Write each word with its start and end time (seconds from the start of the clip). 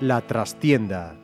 La 0.00 0.20
trastienda 0.20 1.16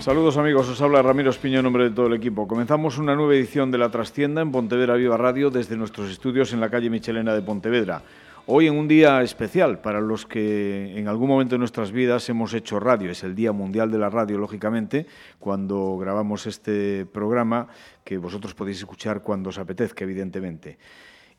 Saludos 0.00 0.38
amigos, 0.38 0.66
os 0.66 0.80
habla 0.80 1.02
Ramiro 1.02 1.28
Espiño 1.28 1.58
en 1.58 1.64
nombre 1.64 1.84
de 1.84 1.90
todo 1.90 2.06
el 2.06 2.14
equipo. 2.14 2.48
Comenzamos 2.48 2.96
una 2.96 3.14
nueva 3.14 3.34
edición 3.34 3.70
de 3.70 3.76
La 3.76 3.90
Trastienda 3.90 4.40
en 4.40 4.50
Pontevedra 4.50 4.94
Viva 4.94 5.18
Radio 5.18 5.50
desde 5.50 5.76
nuestros 5.76 6.10
estudios 6.10 6.54
en 6.54 6.60
la 6.60 6.70
calle 6.70 6.88
Michelena 6.88 7.34
de 7.34 7.42
Pontevedra. 7.42 8.00
Hoy 8.46 8.66
en 8.66 8.78
un 8.78 8.88
día 8.88 9.20
especial 9.20 9.80
para 9.80 10.00
los 10.00 10.24
que 10.24 10.98
en 10.98 11.06
algún 11.06 11.28
momento 11.28 11.54
de 11.54 11.58
nuestras 11.58 11.92
vidas 11.92 12.26
hemos 12.30 12.54
hecho 12.54 12.80
radio. 12.80 13.10
Es 13.10 13.24
el 13.24 13.34
Día 13.34 13.52
Mundial 13.52 13.90
de 13.90 13.98
la 13.98 14.08
Radio, 14.08 14.38
lógicamente, 14.38 15.04
cuando 15.38 15.98
grabamos 15.98 16.46
este 16.46 17.04
programa 17.04 17.68
que 18.02 18.16
vosotros 18.16 18.54
podéis 18.54 18.78
escuchar 18.78 19.22
cuando 19.22 19.50
os 19.50 19.58
apetezca, 19.58 20.04
evidentemente. 20.04 20.78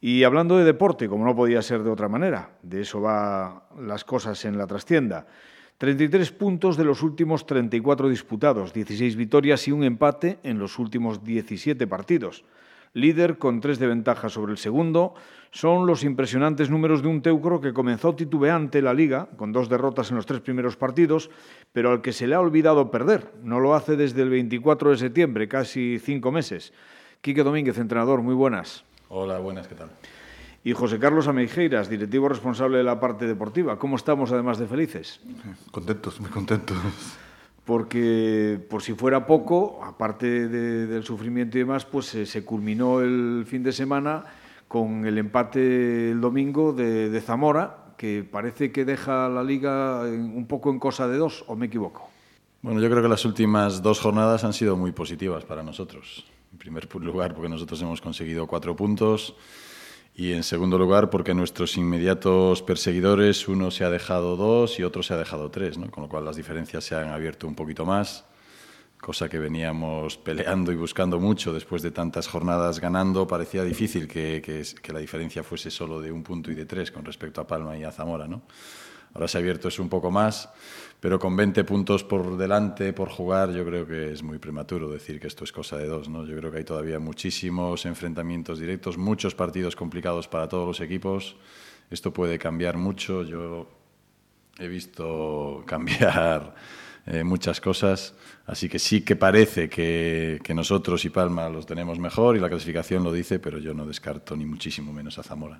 Y 0.01 0.23
hablando 0.23 0.57
de 0.57 0.65
deporte, 0.65 1.09
como 1.09 1.25
no 1.25 1.35
podía 1.35 1.63
ser 1.63 1.81
de 1.81 1.89
otra 1.89 2.09
manera, 2.09 2.51
de 2.61 2.81
eso 2.81 3.01
va 3.01 3.63
las 3.79 4.03
cosas 4.03 4.45
en 4.45 4.59
la 4.59 4.67
trastienda. 4.67 5.25
33 5.81 6.31
puntos 6.33 6.77
de 6.77 6.83
los 6.83 7.01
últimos 7.01 7.47
34 7.47 8.07
disputados, 8.07 8.71
16 8.71 9.15
victorias 9.15 9.67
y 9.67 9.71
un 9.71 9.83
empate 9.83 10.37
en 10.43 10.59
los 10.59 10.77
últimos 10.77 11.23
17 11.23 11.87
partidos. 11.87 12.45
Líder 12.93 13.39
con 13.39 13.61
tres 13.61 13.79
de 13.79 13.87
ventaja 13.87 14.29
sobre 14.29 14.51
el 14.51 14.59
segundo, 14.59 15.15
son 15.49 15.87
los 15.87 16.03
impresionantes 16.03 16.69
números 16.69 17.01
de 17.01 17.07
un 17.07 17.23
Teucro 17.23 17.61
que 17.61 17.73
comenzó 17.73 18.13
titubeante 18.13 18.83
la 18.83 18.93
liga, 18.93 19.29
con 19.37 19.51
dos 19.51 19.69
derrotas 19.69 20.11
en 20.11 20.17
los 20.17 20.27
tres 20.27 20.41
primeros 20.41 20.77
partidos, 20.77 21.31
pero 21.73 21.89
al 21.89 22.03
que 22.03 22.13
se 22.13 22.27
le 22.27 22.35
ha 22.35 22.41
olvidado 22.41 22.91
perder. 22.91 23.31
No 23.41 23.59
lo 23.59 23.73
hace 23.73 23.95
desde 23.95 24.21
el 24.21 24.29
24 24.29 24.91
de 24.91 24.97
septiembre, 24.97 25.47
casi 25.47 25.97
cinco 25.97 26.31
meses. 26.31 26.73
Quique 27.21 27.41
Domínguez, 27.41 27.79
entrenador, 27.79 28.21
muy 28.21 28.35
buenas. 28.35 28.85
Hola, 29.09 29.39
buenas, 29.39 29.67
¿qué 29.67 29.73
tal? 29.73 29.89
Y 30.63 30.73
José 30.73 30.99
Carlos 30.99 31.27
Ameijeiras, 31.27 31.89
directivo 31.89 32.29
responsable 32.29 32.77
de 32.77 32.83
la 32.83 32.99
parte 32.99 33.25
deportiva. 33.25 33.79
¿Cómo 33.79 33.95
estamos 33.95 34.31
además 34.31 34.59
de 34.59 34.67
felices? 34.67 35.19
Contentos, 35.71 36.19
muy 36.19 36.29
contentos. 36.29 36.77
Porque 37.65 38.59
por 38.69 38.81
si 38.83 38.93
fuera 38.93 39.25
poco, 39.25 39.83
aparte 39.83 40.47
del 40.47 41.03
sufrimiento 41.03 41.57
y 41.57 41.61
demás, 41.61 41.85
pues 41.85 42.05
se 42.05 42.45
culminó 42.45 43.01
el 43.01 43.45
fin 43.47 43.63
de 43.63 43.71
semana 43.71 44.23
con 44.67 45.05
el 45.05 45.17
empate 45.17 46.11
el 46.11 46.21
domingo 46.21 46.73
de, 46.73 47.21
Zamora, 47.21 47.93
que 47.97 48.23
parece 48.29 48.71
que 48.71 48.85
deja 48.85 49.29
la 49.29 49.43
liga 49.43 50.01
un 50.01 50.47
poco 50.47 50.69
en 50.71 50.79
cosa 50.79 51.07
de 51.07 51.17
dos, 51.17 51.43
¿o 51.47 51.55
me 51.55 51.67
equivoco? 51.67 52.09
Bueno, 52.61 52.79
yo 52.79 52.89
creo 52.89 53.01
que 53.01 53.09
las 53.09 53.25
últimas 53.25 53.81
dos 53.81 53.99
jornadas 53.99 54.43
han 54.43 54.53
sido 54.53 54.77
muy 54.77 54.91
positivas 54.91 55.43
para 55.43 55.63
nosotros. 55.63 56.25
En 56.51 56.57
primer 56.57 56.87
lugar, 56.95 57.33
porque 57.33 57.49
nosotros 57.49 57.81
hemos 57.81 58.01
conseguido 58.01 58.45
cuatro 58.45 58.75
puntos 58.75 59.35
y 60.13 60.33
en 60.33 60.43
segundo 60.43 60.77
lugar, 60.77 61.09
porque 61.09 61.33
nuestros 61.33 61.77
inmediatos 61.77 62.61
perseguidores, 62.61 63.47
uno 63.47 63.71
se 63.71 63.85
ha 63.85 63.89
dejado 63.89 64.35
dos 64.35 64.79
y 64.79 64.83
otro 64.83 65.03
se 65.03 65.13
ha 65.13 65.17
dejado 65.17 65.49
tres, 65.49 65.77
¿no? 65.77 65.89
con 65.89 66.03
lo 66.03 66.09
cual 66.09 66.25
las 66.25 66.35
diferencias 66.35 66.83
se 66.83 66.95
han 66.95 67.09
abierto 67.09 67.47
un 67.47 67.55
poquito 67.55 67.85
más, 67.85 68.25
cosa 68.99 69.29
que 69.29 69.39
veníamos 69.39 70.17
peleando 70.17 70.71
y 70.71 70.75
buscando 70.75 71.19
mucho 71.19 71.53
después 71.53 71.81
de 71.81 71.91
tantas 71.91 72.27
jornadas 72.27 72.79
ganando. 72.79 73.25
Parecía 73.25 73.63
difícil 73.63 74.07
que, 74.07 74.41
que, 74.45 74.63
que 74.81 74.93
la 74.93 74.99
diferencia 74.99 75.43
fuese 75.43 75.71
solo 75.71 76.01
de 76.01 76.11
un 76.11 76.23
punto 76.23 76.51
y 76.51 76.55
de 76.55 76.65
tres 76.65 76.91
con 76.91 77.03
respecto 77.03 77.41
a 77.41 77.47
Palma 77.47 77.77
y 77.77 77.83
a 77.83 77.91
Zamora. 77.91 78.27
¿no? 78.27 78.43
Ahora 79.13 79.27
se 79.27 79.37
ha 79.37 79.41
abierto 79.41 79.67
eso 79.67 79.81
un 79.81 79.89
poco 79.89 80.11
más 80.11 80.49
pero 81.01 81.17
con 81.17 81.35
20 81.35 81.63
puntos 81.63 82.03
por 82.03 82.37
delante, 82.37 82.93
por 82.93 83.09
jugar, 83.09 83.51
yo 83.51 83.65
creo 83.65 83.87
que 83.87 84.11
es 84.11 84.21
muy 84.21 84.37
prematuro 84.37 84.87
decir 84.87 85.19
que 85.19 85.25
esto 85.25 85.43
es 85.43 85.51
cosa 85.51 85.75
de 85.75 85.87
dos. 85.87 86.07
¿no? 86.07 86.27
Yo 86.27 86.37
creo 86.37 86.51
que 86.51 86.59
hay 86.59 86.63
todavía 86.63 86.99
muchísimos 86.99 87.87
enfrentamientos 87.87 88.59
directos, 88.59 88.99
muchos 88.99 89.33
partidos 89.33 89.75
complicados 89.75 90.27
para 90.27 90.47
todos 90.47 90.67
los 90.67 90.79
equipos. 90.79 91.35
Esto 91.89 92.13
puede 92.13 92.37
cambiar 92.37 92.77
mucho. 92.77 93.23
Yo 93.23 93.67
he 94.59 94.67
visto 94.67 95.63
cambiar 95.65 96.53
eh, 97.07 97.23
muchas 97.23 97.59
cosas, 97.59 98.13
así 98.45 98.69
que 98.69 98.77
sí 98.77 99.01
que 99.01 99.15
parece 99.15 99.69
que, 99.69 100.39
que 100.43 100.53
nosotros 100.53 101.03
y 101.03 101.09
Palma 101.09 101.49
los 101.49 101.65
tenemos 101.65 101.97
mejor 101.97 102.37
y 102.37 102.39
la 102.39 102.47
clasificación 102.47 103.03
lo 103.03 103.11
dice, 103.11 103.39
pero 103.39 103.57
yo 103.57 103.73
no 103.73 103.87
descarto 103.87 104.35
ni 104.35 104.45
muchísimo 104.45 104.93
menos 104.93 105.17
a 105.17 105.23
Zamora. 105.23 105.59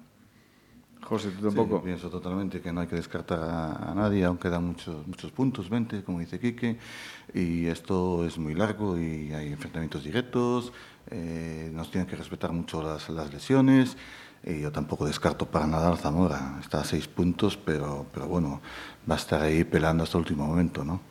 José, 1.12 1.32
¿tú 1.32 1.48
tampoco? 1.48 1.84
pienso 1.84 2.10
totalmente 2.10 2.62
que 2.62 2.72
no 2.72 2.80
hay 2.80 2.88
que 2.88 2.96
descartar 2.96 3.42
a, 3.42 3.94
nadie, 3.94 4.24
aunque 4.24 4.48
quedan 4.48 4.66
muchos, 4.66 5.06
muchos 5.06 5.30
puntos, 5.34 5.70
20, 5.70 6.06
como 6.06 6.22
dice 6.22 6.40
Quique, 6.40 6.78
y 7.34 7.66
esto 7.66 8.26
es 8.26 8.38
muy 8.38 8.54
largo 8.54 8.98
y 8.98 9.34
hay 9.34 9.52
enfrentamientos 9.52 10.06
directos, 10.06 10.72
eh, 11.10 11.70
nos 11.74 11.92
tienen 11.92 12.08
que 12.08 12.16
respetar 12.16 12.54
mucho 12.54 12.82
las, 12.82 13.10
las 13.10 13.34
lesiones, 13.34 13.98
y 14.46 14.62
yo 14.62 14.72
tampoco 14.72 15.06
descarto 15.06 15.48
para 15.48 15.68
nada 15.68 15.90
al 15.90 15.98
Zamora, 15.98 16.58
está 16.62 16.80
a 16.80 16.86
seis 16.86 17.10
puntos, 17.10 17.58
pero, 17.58 18.06
pero 18.14 18.28
bueno, 18.28 18.62
va 19.10 19.16
a 19.16 19.18
estar 19.18 19.42
ahí 19.42 19.66
pelando 19.66 20.06
hasta 20.06 20.18
el 20.18 20.22
último 20.22 20.48
momento, 20.48 20.86
¿no? 20.86 21.02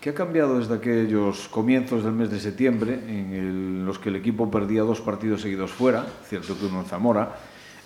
¿Qué 0.00 0.08
ha 0.08 0.14
cambiado 0.14 0.60
desde 0.60 0.76
aquellos 0.76 1.46
comienzos 1.48 2.04
del 2.04 2.14
mes 2.14 2.30
de 2.30 2.40
septiembre 2.40 2.94
en 2.94 3.84
los 3.84 3.98
que 3.98 4.08
el 4.08 4.16
equipo 4.16 4.50
perdía 4.50 4.80
dos 4.80 5.02
partidos 5.02 5.42
seguidos 5.42 5.70
fuera, 5.70 6.06
cierto 6.26 6.58
que 6.58 6.64
uno 6.64 6.80
en 6.80 6.86
Zamora, 6.86 7.36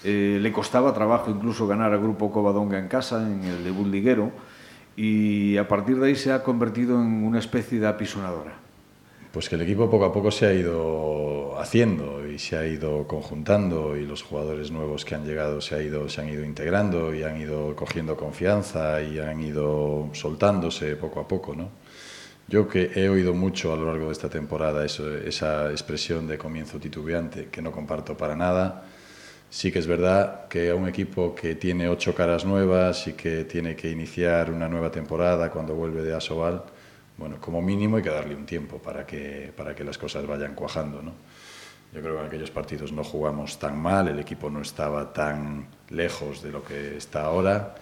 eh, 0.09 0.39
le 0.41 0.53
costaba 0.53 0.95
trabajo 0.95 1.33
incluso 1.33 1.67
ganar 1.67 1.93
al 1.93 1.99
Grupo 1.99 2.31
Covadonga 2.31 2.79
en 2.79 2.87
casa, 2.87 3.27
en 3.27 3.43
el 3.43 3.65
debut 3.65 3.89
liguero, 3.89 4.31
y 4.97 5.57
a 5.57 5.67
partir 5.67 5.99
de 5.99 6.07
ahí 6.07 6.15
se 6.15 6.31
ha 6.31 6.45
convertido 6.45 7.03
en 7.03 7.25
una 7.25 7.41
especie 7.41 7.81
de 7.81 7.89
apisonadora. 7.89 8.55
Pues 9.33 9.49
que 9.49 9.57
el 9.57 9.63
equipo 9.63 9.91
poco 9.91 10.05
a 10.05 10.13
poco 10.13 10.31
se 10.31 10.47
ha 10.47 10.55
ido 10.55 11.59
haciendo 11.59 12.25
y 12.25 12.39
se 12.39 12.57
ha 12.57 12.65
ido 12.67 13.09
conjuntando 13.09 13.97
y 13.97 14.07
los 14.07 14.23
jugadores 14.23 14.71
nuevos 14.71 15.05
que 15.05 15.17
han 15.17 15.27
llegado 15.27 15.61
se, 15.61 15.75
han 15.75 16.29
ido 16.29 16.45
integrando 16.45 17.13
y 17.13 17.25
han 17.25 17.41
ido 17.41 17.75
cogiendo 17.75 18.17
confianza 18.17 19.03
y 19.03 19.19
han 19.19 19.41
ido 19.41 20.09
soltándose 20.13 20.95
poco 20.95 21.19
a 21.19 21.27
poco, 21.27 21.57
¿no? 21.57 21.69
Yo 22.49 22.69
que 22.69 22.93
he 22.95 23.09
oído 23.09 23.35
mucho 23.35 23.73
a 23.73 23.77
lo 23.77 23.87
largo 23.87 24.07
de 24.07 24.13
esta 24.13 24.29
temporada 24.29 24.85
esa 24.85 25.71
expresión 25.73 26.29
de 26.29 26.39
comienzo 26.39 26.79
titubeante 26.79 27.49
que 27.51 27.61
no 27.61 27.73
comparto 27.73 28.17
para 28.17 28.37
nada, 28.37 28.85
Sí 29.49 29.71
que 29.71 29.79
es 29.79 29.87
verdad 29.87 30.49
que 30.49 30.71
a 30.71 30.75
un 30.75 30.89
equipo 30.89 31.35
que 31.35 31.55
tiene 31.55 31.89
ocho 31.89 32.15
caras 32.15 32.45
nuevas 32.45 33.07
y 33.07 33.13
que 33.13 33.45
tiene 33.45 33.77
que 33.77 33.91
iniciar 33.91 34.51
una 34.51 34.69
nueva 34.69 34.91
temporada 34.91 35.51
cuando 35.51 35.75
vuelve 35.75 36.03
de 36.03 36.15
Asobal, 36.15 36.65
bueno, 37.17 37.41
como 37.41 37.63
mínimo 37.63 37.97
hay 37.97 38.03
que 38.03 38.11
darle 38.11 38.35
un 38.35 38.45
tiempo 38.45 38.79
para 38.79 39.07
que, 39.07 39.53
para 39.57 39.75
que 39.75 39.85
las 39.85 39.97
cosas 39.97 40.27
vayan 40.27 40.55
cuajando, 40.55 41.01
¿no? 41.01 41.13
Yo 41.95 42.03
creo 42.03 42.15
que 42.15 42.21
en 42.21 42.27
aquellos 42.27 42.51
partidos 42.51 42.93
no 42.93 43.05
jugamos 43.05 43.59
tan 43.59 43.79
mal, 43.79 44.09
el 44.09 44.19
equipo 44.19 44.51
no 44.51 44.61
estaba 44.61 45.13
tan 45.13 45.69
lejos 45.89 46.43
de 46.43 46.51
lo 46.51 46.63
que 46.63 46.97
está 46.97 47.23
ahora, 47.23 47.77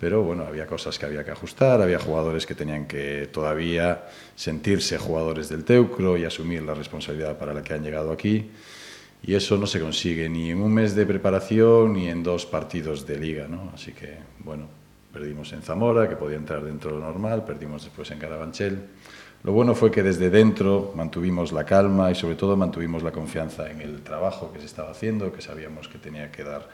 pero 0.00 0.22
bueno, 0.22 0.44
había 0.44 0.66
cosas 0.66 0.98
que 0.98 1.04
había 1.04 1.24
que 1.24 1.32
ajustar, 1.32 1.82
había 1.82 1.98
jugadores 1.98 2.46
que 2.46 2.54
tenían 2.54 2.86
que 2.86 3.28
todavía 3.30 4.06
sentirse 4.36 4.96
jugadores 4.96 5.48
del 5.48 5.64
Teucro 5.64 6.16
y 6.16 6.24
asumir 6.24 6.62
la 6.62 6.74
responsabilidad 6.74 7.36
para 7.36 7.52
la 7.52 7.62
que 7.62 7.74
han 7.74 7.82
llegado 7.82 8.12
aquí 8.12 8.50
y 9.22 9.34
eso 9.34 9.56
no 9.56 9.66
se 9.66 9.80
consigue 9.80 10.28
ni 10.28 10.50
en 10.50 10.62
un 10.62 10.72
mes 10.72 10.94
de 10.94 11.04
preparación 11.04 11.92
ni 11.92 12.08
en 12.08 12.22
dos 12.22 12.46
partidos 12.46 13.06
de 13.06 13.18
liga, 13.18 13.48
¿no? 13.48 13.70
Así 13.74 13.92
que, 13.92 14.16
bueno, 14.38 14.66
perdimos 15.12 15.52
en 15.52 15.62
Zamora, 15.62 16.08
que 16.08 16.16
podía 16.16 16.36
entrar 16.36 16.62
dentro 16.62 16.92
de 16.92 17.00
lo 17.00 17.06
normal, 17.06 17.44
perdimos 17.44 17.84
después 17.84 18.10
en 18.10 18.18
Carabanchel. 18.18 18.78
Lo 19.44 19.52
bueno 19.52 19.74
fue 19.74 19.90
que 19.90 20.02
desde 20.02 20.30
dentro 20.30 20.92
mantuvimos 20.96 21.52
la 21.52 21.64
calma 21.64 22.10
y 22.10 22.14
sobre 22.14 22.34
todo 22.34 22.56
mantuvimos 22.56 23.02
la 23.02 23.12
confianza 23.12 23.70
en 23.70 23.80
el 23.80 24.02
trabajo 24.02 24.52
que 24.52 24.60
se 24.60 24.66
estaba 24.66 24.90
haciendo, 24.90 25.32
que 25.32 25.42
sabíamos 25.42 25.88
que 25.88 25.98
tenía 25.98 26.30
que 26.32 26.42
dar 26.42 26.68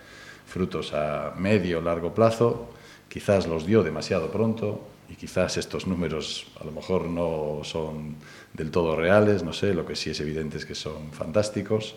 frutos 0.47 0.93
a 0.95 1.35
medio 1.39 1.79
o 1.79 1.83
largo 1.83 2.15
plazo. 2.15 2.71
Quizás 3.09 3.47
los 3.47 3.67
dio 3.67 3.83
demasiado 3.83 4.31
pronto 4.31 4.81
y 5.11 5.15
quizás 5.15 5.57
estos 5.57 5.87
números 5.87 6.47
a 6.61 6.65
lo 6.65 6.73
mejor 6.73 7.05
no 7.07 7.61
son 7.65 8.17
del 8.55 8.71
todo 8.71 8.97
reales, 8.97 9.43
no 9.43 9.53
sé, 9.53 9.75
lo 9.75 9.85
que 9.85 9.95
sí 9.95 10.11
es 10.11 10.21
evidente 10.21 10.57
es 10.57 10.65
que 10.65 10.75
son 10.75 11.13
fantásticos 11.13 11.97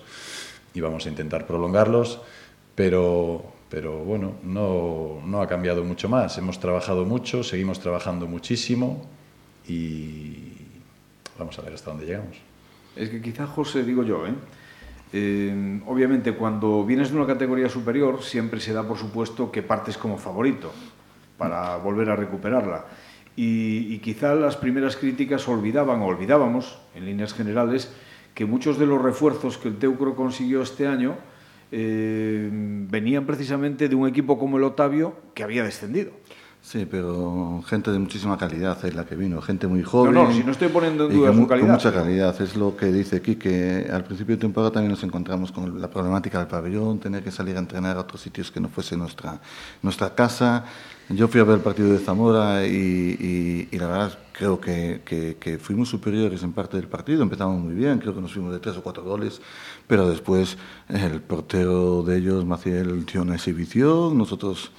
y 0.78 0.82
vamos 0.82 1.08
a 1.08 1.10
intentar 1.10 1.48
prolongarlos, 1.48 2.22
pero, 2.76 3.44
pero 3.68 3.98
bueno, 4.04 4.36
no, 4.44 5.20
no 5.26 5.42
ha 5.42 5.48
cambiado 5.48 5.84
mucho 5.84 6.08
más. 6.08 6.38
Hemos 6.38 6.60
trabajado 6.60 7.04
mucho, 7.04 7.44
seguimos 7.44 7.80
trabajando 7.80 8.28
muchísimo 8.28 9.04
y 9.68 10.54
vamos 11.40 11.58
a 11.58 11.64
ver 11.64 11.74
hasta 11.74 11.90
dónde 11.90 12.06
llegamos. 12.06 12.38
Es 12.96 13.10
que 13.10 13.22
quizá, 13.22 13.48
José, 13.48 13.84
digo 13.84 14.04
yo, 14.04 14.28
¿eh? 14.28 14.34
Eh, 15.14 15.82
obviamente 15.88 16.34
cuando 16.34 16.84
vienes 16.84 17.10
de 17.10 17.18
una 17.18 17.26
categoría 17.26 17.70
superior 17.70 18.22
siempre 18.22 18.60
se 18.60 18.74
da 18.74 18.86
por 18.86 18.98
supuesto 18.98 19.50
que 19.50 19.64
partes 19.64 19.98
como 19.98 20.18
favorito 20.18 20.74
para 21.38 21.78
volver 21.78 22.10
a 22.10 22.16
recuperarla. 22.16 22.86
Y, 23.36 23.94
y, 23.94 24.00
quizá 24.00 24.36
las 24.36 24.58
primeras 24.58 24.96
críticas 24.96 25.48
olvidaban, 25.48 26.02
o 26.02 26.06
olvidábamos, 26.08 26.80
en 26.96 27.06
líneas 27.06 27.34
generales, 27.34 27.94
que 28.38 28.46
muchos 28.46 28.78
de 28.78 28.86
los 28.86 29.02
refuerzos 29.02 29.58
que 29.58 29.68
el 29.68 29.78
Teucro 29.78 30.16
consiguió 30.16 30.62
este 30.62 30.86
año 30.86 31.16
eh, 31.72 32.48
venían 32.52 33.26
precisamente 33.26 33.90
de 33.90 33.96
un 33.96 34.08
equipo 34.08 34.38
como 34.38 34.58
el 34.58 34.64
Otavio 34.64 35.16
que 35.34 35.42
había 35.42 35.64
descendido. 35.64 36.12
Sí, 36.62 36.88
pero 36.90 37.64
gente 37.66 37.90
de 37.90 37.98
muchísima 37.98 38.38
calidad 38.38 38.78
es 38.86 38.94
la 38.94 39.08
que 39.08 39.16
vino, 39.16 39.42
gente 39.42 39.66
muy 39.66 39.82
joven. 39.82 40.14
No, 40.14 40.26
no, 40.26 40.34
si 40.34 40.44
no 40.44 40.52
estoy 40.52 40.68
poniendo 40.68 41.08
en 41.08 41.14
duda 41.14 41.34
su 41.34 41.48
calidad. 41.48 41.66
Con 41.66 41.76
mucha 41.78 41.92
calidad, 41.92 42.40
es 42.40 42.56
lo 42.56 42.78
que 42.78 42.92
dice 42.92 43.16
aquí, 43.16 43.38
que 43.38 43.88
al 43.92 44.04
principio 44.04 44.36
de 44.36 44.42
temporada 44.42 44.72
también 44.72 44.92
nos 44.92 45.04
encontramos 45.04 45.52
con 45.52 45.82
la 45.82 45.90
problemática 45.90 46.38
del 46.38 46.48
pabellón, 46.48 47.00
tener 47.00 47.24
que 47.24 47.32
salir 47.32 47.56
a 47.56 47.60
entrenar 47.60 47.98
a 47.98 48.02
otros 48.02 48.22
sitios 48.22 48.52
que 48.52 48.60
no 48.60 48.70
fuese 48.70 48.96
nuestra, 48.96 49.42
nuestra 49.82 50.14
casa. 50.14 50.64
Yo 51.10 51.28
fui 51.28 51.42
a 51.42 51.44
ver 51.44 51.56
el 51.56 51.62
partido 51.62 51.90
de 51.90 51.98
Zamora 51.98 52.68
y, 52.68 53.68
y, 53.72 53.78
la 53.80 53.88
verdad 53.88 54.20
creo 54.38 54.62
que, 54.62 55.02
que, 55.04 55.58
fuimos 55.58 55.90
superiores 55.90 56.44
en 56.44 56.54
parte 56.54 56.78
del 56.78 56.88
partido, 56.88 57.24
empezamos 57.24 57.60
muy 57.60 57.74
bien, 57.74 57.98
creo 57.98 58.14
que 58.14 58.22
nos 58.22 58.34
fuimos 58.34 58.54
de 58.54 58.60
tres 58.60 58.78
o 58.78 58.84
cuatro 58.84 59.04
goles, 59.04 59.42
pero 59.88 60.08
después 60.08 60.60
el 60.90 61.22
portero 61.22 62.04
de 62.04 62.18
ellos, 62.18 62.46
Maciel, 62.46 63.04
dio 63.06 63.24
una 63.24 63.34
exhibición, 63.34 64.16
nosotros 64.16 64.72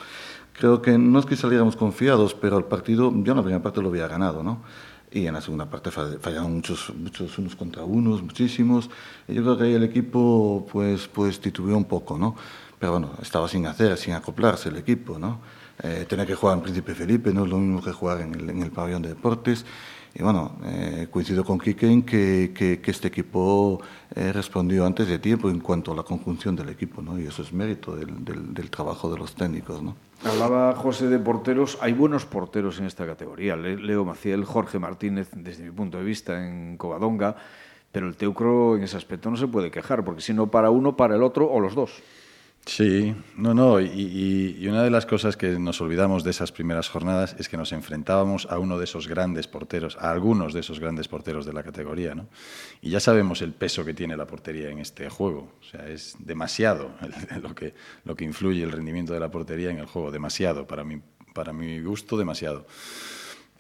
creo 0.53 0.81
que 0.81 0.97
no 0.97 1.19
es 1.19 1.27
que 1.27 1.35
saliéramos 1.35 1.75
confiados, 1.75 2.35
pero 2.35 2.57
el 2.57 2.65
partido, 2.65 3.11
yo 3.11 3.33
en 3.33 3.37
la 3.37 3.43
primera 3.43 3.63
parte 3.63 3.83
lo 3.83 3.89
había 3.89 4.07
ganado, 4.07 4.45
¿no? 4.45 4.63
Y 5.11 5.27
en 5.27 5.35
la 5.35 5.41
segunda 5.41 5.69
parte 5.69 5.91
fallaron 5.91 6.55
muchos, 6.55 6.93
muchos 6.95 7.37
unos 7.39 7.57
contra 7.57 7.83
unos, 7.83 8.23
muchísimos. 8.23 8.91
Y 9.27 9.35
yo 9.35 9.43
creo 9.43 9.57
que 9.57 9.65
ahí 9.65 9.73
el 9.73 9.83
equipo, 9.83 10.69
pues, 10.71 11.09
pues 11.09 11.41
titubeó 11.41 11.79
un 11.79 11.87
poco, 11.87 12.19
¿no? 12.19 12.37
Pero 12.79 12.93
bueno, 12.93 13.13
estaba 13.23 13.49
sin 13.49 13.67
hacer, 13.67 13.97
sin 13.97 14.13
acoplarse 14.13 14.69
el 14.69 14.77
equipo, 14.77 15.19
¿no? 15.19 15.41
Eh, 15.83 16.07
tener 16.09 16.27
que 16.27 16.35
jugar 16.35 16.57
en 16.57 16.63
Príncipe 16.63 16.95
Felipe 16.95 17.33
no 17.33 17.45
es 17.45 17.51
lo 17.51 17.59
mismo 17.59 17.83
que 17.83 17.93
jugar 17.93 18.21
en 18.21 18.35
el, 18.35 18.51
en 18.51 18.63
el 18.63 18.71
pabellón 18.71 19.03
de 19.03 19.11
deportes. 19.11 19.65
Y 20.15 20.23
bueno, 20.23 20.57
eh, 20.65 21.07
coincido 21.11 21.45
con 21.45 21.59
Quique 21.59 21.87
en 21.87 22.03
que, 22.03 22.53
que, 22.53 22.81
que 22.81 22.91
este 22.91 23.09
equipo 23.09 23.81
eh, 24.15 24.33
respondió 24.33 24.85
antes 24.87 25.07
de 25.07 25.19
tiempo 25.19 25.51
en 25.51 25.61
cuanto 25.61 25.93
a 25.93 25.95
la 25.95 26.03
conjunción 26.03 26.57
del 26.57 26.71
equipo, 26.71 27.03
¿no? 27.03 27.21
Y 27.21 27.27
eso 27.27 27.43
es 27.43 27.53
mérito 27.53 27.95
del, 27.95 28.25
del, 28.25 28.53
del 28.53 28.71
trabajo 28.71 29.13
de 29.13 29.19
los 29.19 29.35
técnicos, 29.35 29.83
¿no? 29.83 29.95
Hablaba 30.25 30.75
José 30.75 31.09
de 31.09 31.19
porteros. 31.19 31.79
Hay 31.81 31.93
buenos 31.93 32.25
porteros 32.25 32.81
en 32.81 32.87
esta 32.87 33.07
categoría. 33.07 33.55
Leo 33.55 34.05
Maciel, 34.05 34.45
Jorge 34.45 34.79
Martínez, 34.81 35.29
desde 35.37 35.63
mi 35.65 35.71
punto 35.71 35.99
de 35.99 36.05
vista, 36.05 36.45
en 36.45 36.77
Covadonga. 36.77 37.37
Pero 37.93 38.09
el 38.09 38.17
Teucro 38.17 38.77
en 38.77 38.83
ese 38.83 38.97
aspecto 38.97 39.31
no 39.31 39.37
se 39.37 39.47
puede 39.47 39.71
quejar, 39.71 40.05
porque 40.05 40.21
si 40.21 40.35
no 40.35 40.49
para 40.49 40.71
uno, 40.71 40.97
para 40.97 41.15
el 41.15 41.23
otro 41.23 41.49
o 41.49 41.61
los 41.61 41.75
dos. 41.75 42.03
Sí, 42.69 43.15
no, 43.35 43.55
no, 43.55 43.81
y, 43.81 44.67
una 44.69 44.83
de 44.83 44.91
las 44.91 45.07
cosas 45.07 45.39
que 45.39 45.59
nos 45.59 45.81
olvidamos 45.81 46.23
de 46.23 46.33
esas 46.33 46.53
primeras 46.53 46.91
jornadas 46.91 47.35
es 47.39 47.49
que 47.49 47.57
nos 47.57 47.73
enfrentábamos 47.73 48.47
a 48.51 48.59
uno 48.59 48.77
de 48.77 48.85
esos 48.85 49.09
grandes 49.09 49.49
porteros, 49.49 49.97
a 49.97 50.11
algunos 50.11 50.53
de 50.53 50.61
esos 50.61 50.79
grandes 50.79 51.09
porteros 51.09 51.47
de 51.47 51.55
la 51.55 51.63
categoría, 51.63 52.15
¿no? 52.15 52.29
Y 52.83 52.91
ya 52.91 53.01
sabemos 53.01 53.41
el 53.41 53.55
peso 53.55 53.87
que 53.87 53.95
tiene 53.95 54.19
la 54.19 54.27
portería 54.27 54.69
en 54.69 54.81
este 54.81 55.09
juego, 55.09 55.51
o 55.59 55.65
sea, 55.65 55.89
es 55.89 56.17
demasiado 56.19 56.91
lo 57.43 57.55
que, 57.55 57.73
lo 58.05 58.15
que 58.15 58.27
influye 58.27 58.63
el 58.63 58.73
rendimiento 58.73 59.15
de 59.15 59.21
la 59.21 59.31
portería 59.31 59.71
en 59.71 59.79
el 59.79 59.87
juego, 59.87 60.11
demasiado, 60.11 60.67
para 60.67 60.85
mi, 60.85 61.01
para 61.33 61.55
mi 61.55 61.81
gusto, 61.81 62.19
demasiado. 62.19 62.67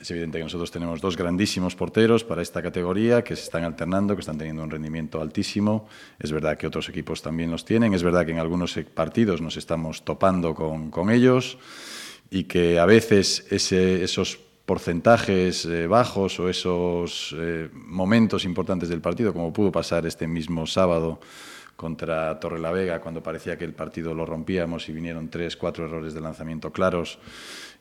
Es 0.00 0.12
evidente 0.12 0.38
que 0.38 0.44
nosotros 0.44 0.70
tenemos 0.70 1.00
dos 1.00 1.16
grandísimos 1.16 1.74
porteros 1.74 2.22
para 2.22 2.40
esta 2.40 2.62
categoría 2.62 3.24
que 3.24 3.34
se 3.34 3.42
están 3.42 3.64
alternando, 3.64 4.14
que 4.14 4.20
están 4.20 4.38
teniendo 4.38 4.62
un 4.62 4.70
rendimiento 4.70 5.20
altísimo. 5.20 5.88
Es 6.20 6.30
verdad 6.30 6.56
que 6.56 6.68
otros 6.68 6.88
equipos 6.88 7.20
también 7.20 7.50
los 7.50 7.64
tienen. 7.64 7.92
Es 7.94 8.04
verdad 8.04 8.24
que 8.24 8.30
en 8.30 8.38
algunos 8.38 8.78
partidos 8.94 9.40
nos 9.40 9.56
estamos 9.56 10.04
topando 10.04 10.54
con, 10.54 10.92
con 10.92 11.10
ellos 11.10 11.58
y 12.30 12.44
que 12.44 12.78
a 12.78 12.86
veces 12.86 13.46
esos 13.50 14.38
porcentajes 14.64 15.64
eh, 15.64 15.88
bajos 15.88 16.38
o 16.38 16.48
esos 16.48 17.34
eh, 17.36 17.68
momentos 17.72 18.44
importantes 18.44 18.90
del 18.90 19.00
partido, 19.00 19.32
como 19.32 19.52
pudo 19.52 19.72
pasar 19.72 20.06
este 20.06 20.28
mismo 20.28 20.66
sábado 20.66 21.18
contra 21.74 22.38
Torrelavega, 22.38 23.00
cuando 23.00 23.22
parecía 23.22 23.56
que 23.56 23.64
el 23.64 23.72
partido 23.72 24.12
lo 24.12 24.26
rompíamos 24.26 24.88
y 24.88 24.92
vinieron 24.92 25.28
tres, 25.28 25.56
cuatro 25.56 25.86
errores 25.86 26.12
de 26.12 26.20
lanzamiento 26.20 26.70
claros 26.70 27.18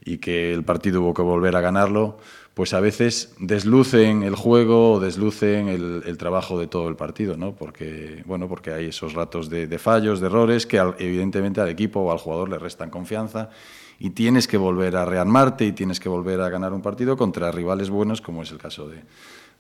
y 0.03 0.17
que 0.19 0.53
el 0.53 0.63
partido 0.63 1.01
hubo 1.01 1.13
que 1.13 1.21
volver 1.21 1.55
a 1.55 1.61
ganarlo, 1.61 2.17
pues 2.57 2.73
a 2.73 2.79
veces 2.79 3.35
deslucen 3.39 4.23
el 4.23 4.33
juego 4.35 4.93
o 4.93 4.99
deslucen 4.99 5.67
el, 5.67 6.17
trabajo 6.17 6.59
de 6.59 6.65
todo 6.65 6.89
el 6.89 6.95
partido, 6.95 7.37
¿no? 7.37 7.53
Porque, 7.53 8.23
bueno, 8.25 8.47
porque 8.47 8.71
hay 8.71 8.87
esos 8.87 9.13
ratos 9.13 9.47
de, 9.49 9.77
fallos, 9.77 10.21
de 10.21 10.25
errores 10.25 10.65
que 10.65 10.77
evidentemente 10.97 11.61
al 11.61 11.69
equipo 11.69 11.99
o 11.99 12.11
al 12.11 12.17
jugador 12.17 12.49
le 12.49 12.57
restan 12.57 12.89
confianza 12.89 13.51
y 13.99 14.09
tienes 14.09 14.47
que 14.47 14.57
volver 14.57 14.95
a 14.95 15.05
rearmarte 15.05 15.65
y 15.65 15.71
tienes 15.71 15.99
que 15.99 16.09
volver 16.09 16.41
a 16.41 16.49
ganar 16.49 16.73
un 16.73 16.81
partido 16.81 17.15
contra 17.15 17.51
rivales 17.51 17.91
buenos 17.91 18.21
como 18.21 18.41
es 18.41 18.51
el 18.51 18.57
caso 18.57 18.89
de, 18.89 19.03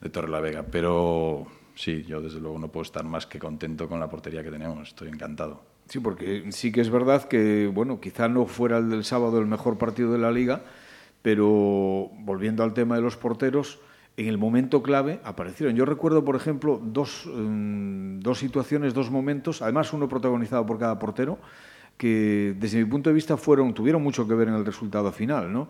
de 0.01 0.09
Torrelavega. 0.09 0.63
Pero 0.63 1.45
sí, 1.75 2.03
yo 2.07 2.19
desde 2.19 2.39
luego 2.39 2.57
no 2.57 2.69
puedo 2.69 2.83
estar 2.83 3.03
más 3.03 3.27
que 3.27 3.37
contento 3.37 3.87
con 3.87 3.99
la 3.99 4.09
portería 4.09 4.43
que 4.43 4.49
tenemos, 4.49 4.87
estoy 4.87 5.09
encantado. 5.09 5.76
Sí, 5.89 5.99
porque 5.99 6.51
sí 6.51 6.71
que 6.71 6.81
es 6.81 6.89
verdad 6.89 7.23
que, 7.25 7.71
bueno, 7.73 8.01
quizá 8.01 8.27
no 8.27 8.45
fuera 8.45 8.77
el 8.77 8.89
del 8.89 9.05
sábado 9.05 9.39
el 9.39 9.47
mejor 9.47 9.77
partido 9.77 10.11
de 10.11 10.17
la 10.17 10.31
liga, 10.31 10.63
pero 11.21 12.09
volviendo 12.19 12.63
al 12.63 12.73
tema 12.73 12.95
de 12.95 13.01
los 13.01 13.15
porteros, 13.15 13.79
en 14.17 14.27
el 14.27 14.37
momento 14.37 14.83
clave 14.83 15.21
aparecieron. 15.23 15.75
Yo 15.75 15.85
recuerdo, 15.85 16.25
por 16.25 16.35
ejemplo, 16.35 16.81
dos, 16.83 17.29
mm, 17.31 18.19
dos 18.19 18.39
situaciones, 18.39 18.93
dos 18.93 19.09
momentos, 19.11 19.61
además 19.61 19.93
uno 19.93 20.09
protagonizado 20.09 20.65
por 20.65 20.77
cada 20.77 20.99
portero, 20.99 21.37
que 21.97 22.53
desde 22.59 22.79
mi 22.79 22.85
punto 22.85 23.09
de 23.09 23.13
vista 23.13 23.37
fueron, 23.37 23.73
tuvieron 23.73 24.03
mucho 24.03 24.27
que 24.27 24.33
ver 24.33 24.49
en 24.49 24.55
el 24.55 24.65
resultado 24.65 25.11
final, 25.11 25.53
¿no? 25.53 25.69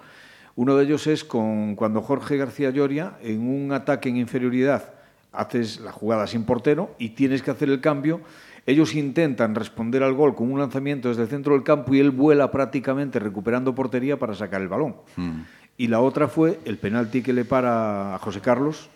Uno 0.55 0.75
de 0.75 0.85
ellos 0.85 1.05
es 1.05 1.23
con, 1.23 1.75
cuando 1.75 2.01
Jorge 2.01 2.37
García 2.37 2.71
Lloria, 2.71 3.17
en 3.21 3.47
un 3.47 3.71
ataque 3.71 4.09
en 4.09 4.17
inferioridad, 4.17 4.93
haces 5.31 5.79
la 5.79 5.91
jugada 5.91 6.25
sin 6.25 6.43
portero 6.43 6.95
y 6.97 7.09
tienes 7.09 7.43
que 7.43 7.51
hacer 7.51 7.69
el 7.69 7.79
cambio 7.79 8.21
ellos 8.67 8.93
intentan 8.93 9.55
responder 9.55 10.03
al 10.03 10.13
gol 10.13 10.35
con 10.35 10.51
un 10.51 10.59
lanzamiento 10.59 11.07
desde 11.07 11.23
el 11.23 11.29
centro 11.29 11.53
del 11.53 11.63
campo 11.63 11.95
y 11.95 11.99
él 11.99 12.11
vuela 12.11 12.51
prácticamente 12.51 13.17
recuperando 13.17 13.73
portería 13.73 14.19
para 14.19 14.35
sacar 14.35 14.61
el 14.61 14.67
balón. 14.67 14.97
Hmm. 15.15 15.43
Y 15.77 15.87
la 15.87 16.01
otra 16.01 16.27
fue 16.27 16.59
el 16.65 16.77
penalti 16.77 17.21
que 17.21 17.31
le 17.31 17.45
para 17.45 18.15
a 18.15 18.19
José 18.19 18.41
Carlos, 18.41 18.89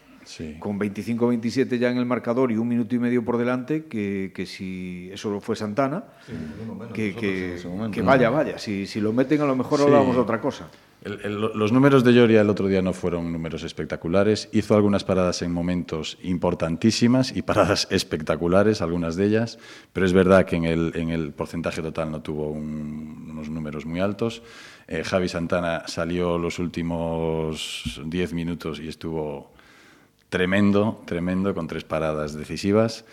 con 0.60 0.78
25-27 0.78 1.78
ya 1.78 1.90
en 1.90 1.98
el 1.98 2.06
marcador 2.06 2.52
y 2.52 2.58
un 2.58 2.68
minuto 2.68 2.96
y 2.96 3.00
medio 3.00 3.24
por 3.24 3.38
delante, 3.38 3.86
que, 3.86 4.32
que 4.36 4.46
si 4.46 5.10
eso 5.14 5.40
fue 5.40 5.56
Santana, 5.56 6.04
que, 6.94 7.16
que, 7.16 8.02
vaya, 8.02 8.30
vaya, 8.30 8.58
si, 8.58 8.86
si, 8.86 9.00
lo 9.00 9.14
meten 9.14 9.42
a 9.42 9.46
lo 9.46 9.56
mejor 9.56 9.82
hablamos 9.82 10.16
de 10.16 10.22
otra 10.22 10.42
cosa 10.42 10.68
los 11.04 11.72
números 11.72 12.04
de 12.04 12.14
Lloria 12.14 12.42
el 12.42 12.50
otro 12.50 12.68
día 12.68 12.84
no 12.84 12.94
fueron 12.94 13.34
números 13.34 13.64
espectaculares. 13.64 14.50
Hizo 14.52 14.76
algunas 14.76 15.04
paradas 15.04 15.42
en 15.42 15.52
momentos 15.52 16.20
importantísimas 16.22 17.36
y 17.36 17.42
paradas 17.42 17.88
espectaculares, 17.92 18.82
algunas 18.84 19.16
de 19.16 19.26
ellas, 19.26 19.58
pero 19.94 20.06
es 20.06 20.14
verdad 20.14 20.46
que 20.46 20.58
en 20.58 20.66
el, 20.66 21.34
porcentaje 21.34 21.82
total 21.82 22.12
no 22.12 22.22
tuvo 22.22 22.52
unos 22.52 23.50
números 23.50 23.86
muy 23.86 24.00
altos. 24.00 24.44
Eh, 24.88 25.04
Javi 25.04 25.28
Santana 25.28 25.84
salió 25.88 26.38
los 26.38 26.60
últimos 26.60 28.00
10 28.06 28.34
minutos 28.34 28.80
y 28.80 28.88
estuvo 28.88 29.52
tremendo, 30.30 31.02
tremendo, 31.06 31.56
con 31.56 31.66
tres 31.66 31.84
paradas 31.84 32.36
decisivas. 32.36 33.06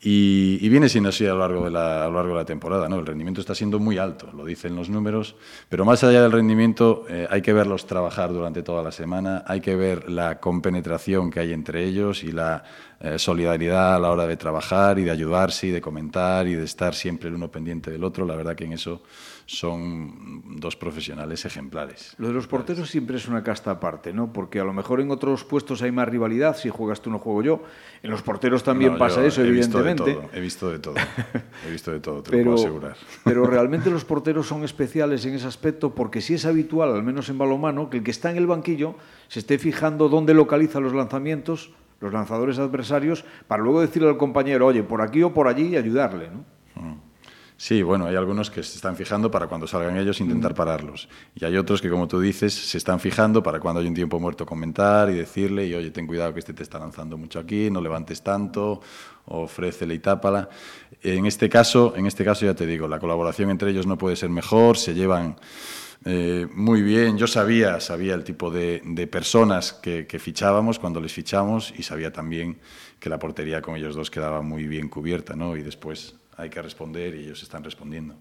Y, 0.00 0.68
viene 0.68 0.88
siendo 0.88 1.08
así 1.08 1.26
a 1.26 1.30
lo, 1.30 1.40
largo 1.40 1.64
de 1.64 1.72
la, 1.72 2.04
a 2.04 2.08
lo 2.08 2.14
largo 2.14 2.34
de 2.34 2.40
la 2.40 2.44
temporada. 2.44 2.88
¿no? 2.88 3.00
El 3.00 3.06
rendimiento 3.06 3.40
está 3.40 3.54
siendo 3.54 3.80
muy 3.80 3.98
alto, 3.98 4.30
lo 4.32 4.44
dicen 4.44 4.76
los 4.76 4.88
números, 4.88 5.34
pero 5.68 5.84
más 5.84 6.04
allá 6.04 6.22
del 6.22 6.30
rendimiento 6.30 7.04
eh, 7.08 7.26
hay 7.28 7.42
que 7.42 7.52
verlos 7.52 7.84
trabajar 7.86 8.32
durante 8.32 8.62
toda 8.62 8.82
la 8.84 8.92
semana, 8.92 9.42
hay 9.46 9.60
que 9.60 9.74
ver 9.74 10.08
la 10.08 10.38
compenetración 10.38 11.30
que 11.30 11.40
hay 11.40 11.52
entre 11.52 11.84
ellos 11.84 12.22
y 12.22 12.30
la 12.30 12.62
eh, 13.00 13.18
solidaridad 13.18 13.96
a 13.96 13.98
la 13.98 14.10
hora 14.10 14.26
de 14.26 14.36
trabajar 14.36 15.00
y 15.00 15.04
de 15.04 15.10
ayudarse 15.10 15.66
y 15.66 15.70
de 15.70 15.80
comentar 15.80 16.46
y 16.46 16.54
de 16.54 16.64
estar 16.64 16.94
siempre 16.94 17.28
el 17.28 17.34
uno 17.34 17.50
pendiente 17.50 17.90
del 17.90 18.04
otro. 18.04 18.24
La 18.24 18.36
verdad 18.36 18.54
que 18.54 18.64
en 18.64 18.74
eso 18.74 19.02
son 19.48 20.60
dos 20.60 20.76
profesionales 20.76 21.46
ejemplares. 21.46 22.14
Lo 22.18 22.28
de 22.28 22.34
los 22.34 22.46
porteros 22.46 22.90
siempre 22.90 23.16
es 23.16 23.28
una 23.28 23.42
casta 23.42 23.70
aparte, 23.70 24.12
¿no? 24.12 24.30
Porque 24.30 24.60
a 24.60 24.64
lo 24.64 24.74
mejor 24.74 25.00
en 25.00 25.10
otros 25.10 25.42
puestos 25.42 25.80
hay 25.80 25.90
más 25.90 26.06
rivalidad, 26.06 26.54
si 26.54 26.68
juegas 26.68 27.00
tú 27.00 27.08
no 27.08 27.18
juego 27.18 27.42
yo. 27.42 27.62
En 28.02 28.10
los 28.10 28.20
porteros 28.20 28.62
también 28.62 28.98
pasa 28.98 29.24
eso, 29.24 29.42
evidentemente. 29.42 30.18
he 30.34 30.40
visto 30.40 30.70
de 30.70 30.78
todo, 30.78 30.96
he 31.66 31.70
visto 31.70 31.90
de 31.90 32.00
todo, 32.00 32.22
te 32.22 32.36
lo 32.36 32.44
puedo 32.44 32.56
asegurar. 32.56 32.96
Pero 33.24 33.44
realmente 33.46 33.88
los 33.88 34.04
porteros 34.04 34.46
son 34.46 34.64
especiales 34.64 35.24
en 35.24 35.34
ese 35.34 35.46
aspecto 35.46 35.94
porque 35.94 36.20
sí 36.20 36.34
es 36.34 36.44
habitual, 36.44 36.94
al 36.94 37.02
menos 37.02 37.30
en 37.30 37.38
balomano, 37.38 37.88
que 37.88 37.96
el 37.96 38.04
que 38.04 38.10
está 38.10 38.30
en 38.30 38.36
el 38.36 38.46
banquillo 38.46 38.96
se 39.28 39.38
esté 39.38 39.58
fijando 39.58 40.10
dónde 40.10 40.34
localiza 40.34 40.78
los 40.78 40.92
lanzamientos, 40.92 41.72
los 42.00 42.12
lanzadores 42.12 42.58
adversarios, 42.58 43.24
para 43.46 43.62
luego 43.62 43.80
decirle 43.80 44.10
al 44.10 44.18
compañero, 44.18 44.66
oye, 44.66 44.82
por 44.82 45.00
aquí 45.00 45.22
o 45.22 45.32
por 45.32 45.48
allí 45.48 45.68
y 45.68 45.76
ayudarle, 45.78 46.28
¿no? 46.28 47.07
Sí, 47.60 47.82
bueno, 47.82 48.06
hay 48.06 48.14
algunos 48.14 48.52
que 48.52 48.62
se 48.62 48.76
están 48.76 48.94
fijando 48.94 49.32
para 49.32 49.48
cuando 49.48 49.66
salgan 49.66 49.96
ellos 49.96 50.20
intentar 50.20 50.54
pararlos. 50.54 51.08
Y 51.34 51.44
hay 51.44 51.56
otros 51.56 51.82
que, 51.82 51.90
como 51.90 52.06
tú 52.06 52.20
dices, 52.20 52.54
se 52.54 52.78
están 52.78 53.00
fijando 53.00 53.42
para 53.42 53.58
cuando 53.58 53.80
hay 53.80 53.88
un 53.88 53.94
tiempo 53.94 54.20
muerto 54.20 54.46
comentar 54.46 55.10
y 55.10 55.14
decirle, 55.14 55.66
y 55.66 55.74
oye, 55.74 55.90
ten 55.90 56.06
cuidado 56.06 56.32
que 56.32 56.38
este 56.38 56.52
te 56.52 56.62
está 56.62 56.78
lanzando 56.78 57.18
mucho 57.18 57.40
aquí, 57.40 57.68
no 57.68 57.80
levantes 57.80 58.22
tanto, 58.22 58.80
ofrécele 59.24 59.94
y 59.94 59.98
tápala. 59.98 60.48
En 61.02 61.26
este 61.26 61.48
caso, 61.48 61.94
en 61.96 62.06
este 62.06 62.24
caso 62.24 62.46
ya 62.46 62.54
te 62.54 62.64
digo, 62.64 62.86
la 62.86 63.00
colaboración 63.00 63.50
entre 63.50 63.72
ellos 63.72 63.88
no 63.88 63.98
puede 63.98 64.14
ser 64.14 64.30
mejor, 64.30 64.76
se 64.78 64.94
llevan 64.94 65.34
eh, 66.04 66.46
muy 66.54 66.82
bien. 66.82 67.18
Yo 67.18 67.26
sabía, 67.26 67.80
sabía 67.80 68.14
el 68.14 68.22
tipo 68.22 68.52
de, 68.52 69.08
personas 69.10 69.72
que, 69.72 70.06
fichábamos 70.20 70.78
cuando 70.78 71.00
les 71.00 71.12
fichamos 71.12 71.74
y 71.76 71.82
sabía 71.82 72.12
también 72.12 72.60
que 73.00 73.10
la 73.10 73.18
portería 73.18 73.60
con 73.62 73.74
ellos 73.74 73.96
dos 73.96 74.12
quedaba 74.12 74.42
muy 74.42 74.68
bien 74.68 74.88
cubierta, 74.88 75.34
¿no? 75.34 75.56
Y 75.56 75.62
después 75.62 76.14
hay 76.38 76.48
que 76.48 76.62
responder 76.62 77.14
y 77.16 77.24
ellos 77.24 77.42
están 77.42 77.64
respondiendo. 77.64 78.14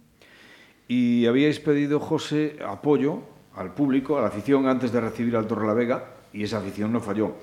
Y 0.87 1.25
habíais 1.27 1.59
pedido, 1.59 1.99
José, 1.99 2.57
apoyo 2.67 3.21
al 3.55 3.73
público, 3.73 4.17
a 4.17 4.21
la 4.21 4.27
afición, 4.27 4.67
antes 4.67 4.91
de 4.91 4.99
recibir 4.99 5.37
al 5.37 5.47
Torre 5.47 5.67
la 5.67 5.73
Vega, 5.73 6.15
y 6.33 6.43
esa 6.43 6.57
afición 6.57 6.91
no 6.91 6.99
falló. 6.99 7.35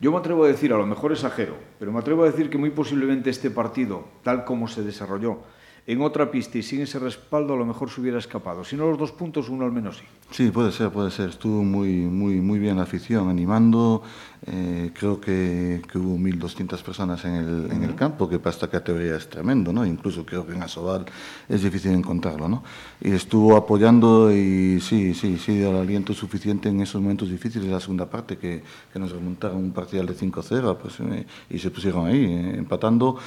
Yo 0.00 0.10
me 0.10 0.18
atrevo 0.18 0.44
a 0.44 0.48
decir, 0.48 0.72
a 0.72 0.78
lo 0.78 0.86
mejor 0.86 1.12
exagero, 1.12 1.56
pero 1.78 1.92
me 1.92 2.00
atrevo 2.00 2.24
a 2.24 2.30
decir 2.30 2.50
que 2.50 2.58
muy 2.58 2.70
posiblemente 2.70 3.30
este 3.30 3.50
partido, 3.50 4.08
tal 4.22 4.44
como 4.44 4.68
se 4.68 4.82
desarrolló, 4.82 5.40
en 5.86 6.00
otra 6.00 6.30
pista 6.30 6.58
y 6.58 6.62
sin 6.62 6.82
ese 6.82 6.98
respaldo 6.98 7.54
a 7.54 7.56
lo 7.56 7.66
mejor 7.66 7.90
se 7.90 8.00
hubiera 8.00 8.18
escapado. 8.18 8.64
Si 8.64 8.76
no 8.76 8.88
los 8.88 8.98
dos 8.98 9.10
puntos, 9.10 9.48
uno 9.48 9.64
al 9.64 9.72
menos 9.72 9.96
sí. 9.96 10.04
Sí, 10.30 10.50
puede 10.50 10.70
ser, 10.70 10.90
puede 10.90 11.10
ser. 11.10 11.30
Estuvo 11.30 11.62
muy, 11.64 11.88
muy, 11.88 12.40
muy 12.40 12.58
bien 12.58 12.76
la 12.76 12.84
afición 12.84 13.28
animando. 13.28 14.02
Eh, 14.46 14.90
creo 14.94 15.20
que, 15.20 15.82
que, 15.90 15.98
hubo 15.98 16.16
1.200 16.16 16.82
personas 16.82 17.24
en 17.24 17.34
el, 17.34 17.72
en 17.72 17.82
el 17.82 17.94
campo, 17.94 18.28
que 18.28 18.38
para 18.38 18.54
esta 18.54 18.68
categoría 18.68 19.16
es 19.16 19.28
tremendo, 19.28 19.72
¿no? 19.72 19.84
Incluso 19.84 20.24
creo 20.24 20.46
que 20.46 20.54
en 20.54 20.62
Asobal 20.62 21.04
es 21.48 21.62
difícil 21.62 21.92
encontrarlo, 21.92 22.48
¿no? 22.48 22.62
Y 23.00 23.12
estuvo 23.12 23.56
apoyando 23.56 24.32
y 24.32 24.80
sí, 24.80 25.14
sí, 25.14 25.36
sí 25.36 25.58
dio 25.58 25.70
el 25.70 25.76
aliento 25.76 26.14
suficiente 26.14 26.68
en 26.68 26.80
esos 26.80 27.00
momentos 27.00 27.28
difíciles 27.28 27.66
de 27.68 27.74
la 27.74 27.80
segunda 27.80 28.08
parte, 28.08 28.38
que, 28.38 28.62
que 28.92 28.98
nos 28.98 29.12
remontaron 29.12 29.58
un 29.58 29.72
parcial 29.72 30.06
de 30.06 30.14
5-0 30.14 30.76
pues, 30.76 31.00
eh, 31.00 31.26
y 31.50 31.58
se 31.58 31.70
pusieron 31.70 32.06
ahí, 32.06 32.24
eh, 32.24 32.54
empatando 32.58 33.18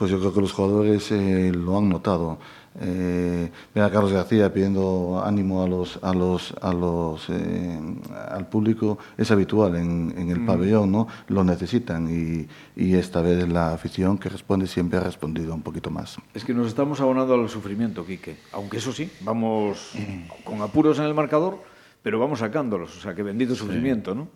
pues 0.00 0.10
yo 0.10 0.18
creo 0.18 0.32
que 0.32 0.40
los 0.40 0.52
jugadores 0.52 1.12
eh, 1.12 1.52
lo 1.54 1.76
han 1.76 1.90
notado. 1.90 2.38
Eh, 2.80 3.50
a 3.74 3.90
Carlos 3.90 4.10
García 4.10 4.50
pidiendo 4.50 5.22
ánimo 5.22 5.62
a 5.62 5.68
los, 5.68 5.98
a 6.02 6.14
los, 6.14 6.54
a 6.62 6.72
los, 6.72 7.28
eh, 7.28 7.78
al 8.30 8.48
público 8.48 8.96
es 9.18 9.30
habitual 9.30 9.76
en, 9.76 10.14
en 10.16 10.30
el 10.30 10.40
mm. 10.40 10.46
pabellón, 10.46 10.90
¿no? 10.90 11.06
Lo 11.28 11.44
necesitan 11.44 12.08
y, 12.08 12.48
y, 12.82 12.94
esta 12.94 13.20
vez 13.20 13.46
la 13.46 13.74
afición 13.74 14.16
que 14.16 14.30
responde 14.30 14.66
siempre 14.66 14.98
ha 14.98 15.02
respondido 15.02 15.54
un 15.54 15.60
poquito 15.60 15.90
más. 15.90 16.16
Es 16.32 16.46
que 16.46 16.54
nos 16.54 16.68
estamos 16.68 16.98
abonando 17.02 17.34
al 17.34 17.50
sufrimiento, 17.50 18.06
Quique. 18.06 18.38
Aunque 18.52 18.78
eso 18.78 18.94
sí, 18.94 19.10
vamos 19.20 19.92
con 20.44 20.62
apuros 20.62 20.98
en 20.98 21.04
el 21.04 21.12
marcador, 21.12 21.58
pero 22.02 22.18
vamos 22.18 22.38
sacándolos. 22.38 22.96
O 22.96 23.00
sea, 23.02 23.14
que 23.14 23.22
bendito 23.22 23.54
sufrimiento, 23.54 24.14
¿no? 24.14 24.28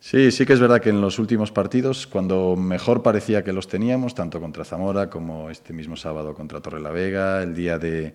Sí, 0.00 0.30
sí 0.30 0.46
que 0.46 0.52
es 0.52 0.60
verdad 0.60 0.80
que 0.80 0.90
en 0.90 1.00
los 1.00 1.18
últimos 1.18 1.50
partidos, 1.50 2.06
cuando 2.06 2.54
mejor 2.54 3.02
parecía 3.02 3.42
que 3.42 3.52
los 3.52 3.66
teníamos, 3.66 4.14
tanto 4.14 4.40
contra 4.40 4.64
Zamora 4.64 5.10
como 5.10 5.50
este 5.50 5.72
mismo 5.72 5.96
sábado 5.96 6.34
contra 6.34 6.60
Torrelavega, 6.60 7.42
el 7.42 7.54
día 7.54 7.78
de 7.78 8.14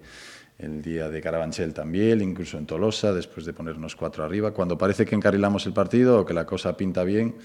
el 0.60 0.82
día 0.82 1.10
de 1.10 1.22
Carabanchel 1.22 1.74
también, 1.74 2.22
incluso 2.22 2.58
en 2.58 2.66
Tolosa, 2.66 3.12
después 3.14 3.46
de 3.46 3.54
ponernos 3.54 3.96
cuatro 3.96 4.24
arriba. 4.24 4.52
Cuando 4.52 4.78
parece 4.78 5.06
que 5.06 5.16
encarrilamos 5.16 5.66
el 5.66 5.74
partido 5.74 6.22
o 6.22 6.26
que 6.26 6.34
la 6.34 6.46
cosa 6.46 6.78
pinta 6.78 7.04
bien, 7.04 7.36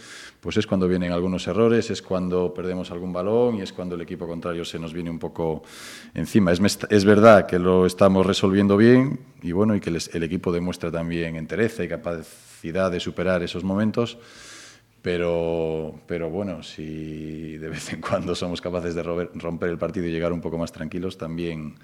pues 0.40 0.56
es 0.56 0.66
cuando 0.66 0.86
vienen 0.86 1.12
algunos 1.12 1.46
errores, 1.46 1.90
es 1.90 2.02
cuando 2.02 2.52
perdemos 2.52 2.90
algún 2.90 3.12
balón 3.12 3.56
y 3.56 3.62
es 3.62 3.72
cuando 3.72 3.94
el 3.94 4.02
equipo 4.02 4.26
contrario 4.26 4.64
se 4.64 4.78
nos 4.78 4.92
viene 4.92 5.10
un 5.10 5.18
poco 5.18 5.62
encima. 6.14 6.52
Es, 6.52 6.60
es 6.90 7.04
verdad 7.04 7.46
que 7.46 7.58
lo 7.58 7.86
estamos 7.86 8.26
resolviendo 8.26 8.76
bien 8.76 9.18
y 9.42 9.52
bueno, 9.52 9.74
y 9.74 9.80
que 9.80 9.90
el 9.90 10.22
equipo 10.22 10.52
demuestra 10.52 10.90
también 10.90 11.36
entereza 11.36 11.82
y 11.82 11.88
capacidad 11.88 12.90
de 12.90 13.00
superar 13.00 13.42
esos 13.42 13.64
momentos. 13.64 14.18
Pero, 15.02 16.00
pero 16.06 16.28
bueno, 16.28 16.62
si 16.62 17.56
de 17.56 17.68
vez 17.68 17.92
en 17.92 18.00
cuando 18.00 18.34
somos 18.34 18.60
capaces 18.60 18.94
de 18.94 19.02
romper 19.02 19.70
el 19.70 19.78
partido 19.78 20.06
y 20.06 20.10
llegar 20.10 20.32
un 20.32 20.40
poco 20.40 20.58
más 20.58 20.72
tranquilos, 20.72 21.16
también, 21.16 21.76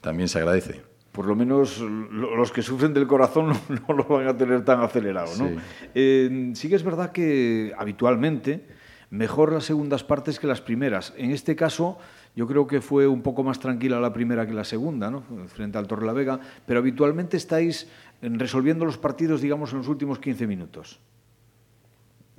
también 0.00 0.28
se 0.28 0.38
agradece. 0.38 0.80
Por 1.10 1.26
lo 1.26 1.36
menos 1.36 1.80
los 1.80 2.52
que 2.52 2.62
sufren 2.62 2.94
del 2.94 3.06
corazón 3.06 3.48
no, 3.88 3.94
lo 3.94 4.04
van 4.04 4.28
a 4.28 4.36
tener 4.36 4.64
tan 4.64 4.80
acelerado, 4.80 5.30
¿no? 5.36 5.48
Sí. 5.48 5.56
Eh, 5.94 6.52
sí 6.54 6.68
que 6.68 6.76
es 6.76 6.82
verdad 6.82 7.12
que 7.12 7.72
habitualmente 7.76 8.64
mejor 9.10 9.52
las 9.52 9.64
segundas 9.64 10.04
partes 10.04 10.40
que 10.40 10.46
las 10.46 10.62
primeras. 10.62 11.12
En 11.18 11.32
este 11.32 11.54
caso, 11.54 11.98
yo 12.34 12.46
creo 12.46 12.66
que 12.66 12.80
fue 12.80 13.06
un 13.06 13.20
poco 13.20 13.44
más 13.44 13.60
tranquila 13.60 14.00
la 14.00 14.12
primera 14.12 14.46
que 14.46 14.54
la 14.54 14.64
segunda, 14.64 15.10
¿no? 15.10 15.22
frente 15.48 15.76
al 15.76 15.86
Torre 15.86 16.06
la 16.06 16.14
Vega, 16.14 16.40
pero 16.66 16.80
habitualmente 16.80 17.36
estáis 17.36 17.88
resolviendo 18.22 18.86
los 18.86 18.96
partidos, 18.96 19.42
digamos, 19.42 19.72
en 19.72 19.78
los 19.78 19.88
últimos 19.88 20.18
15 20.18 20.46
minutos. 20.46 20.98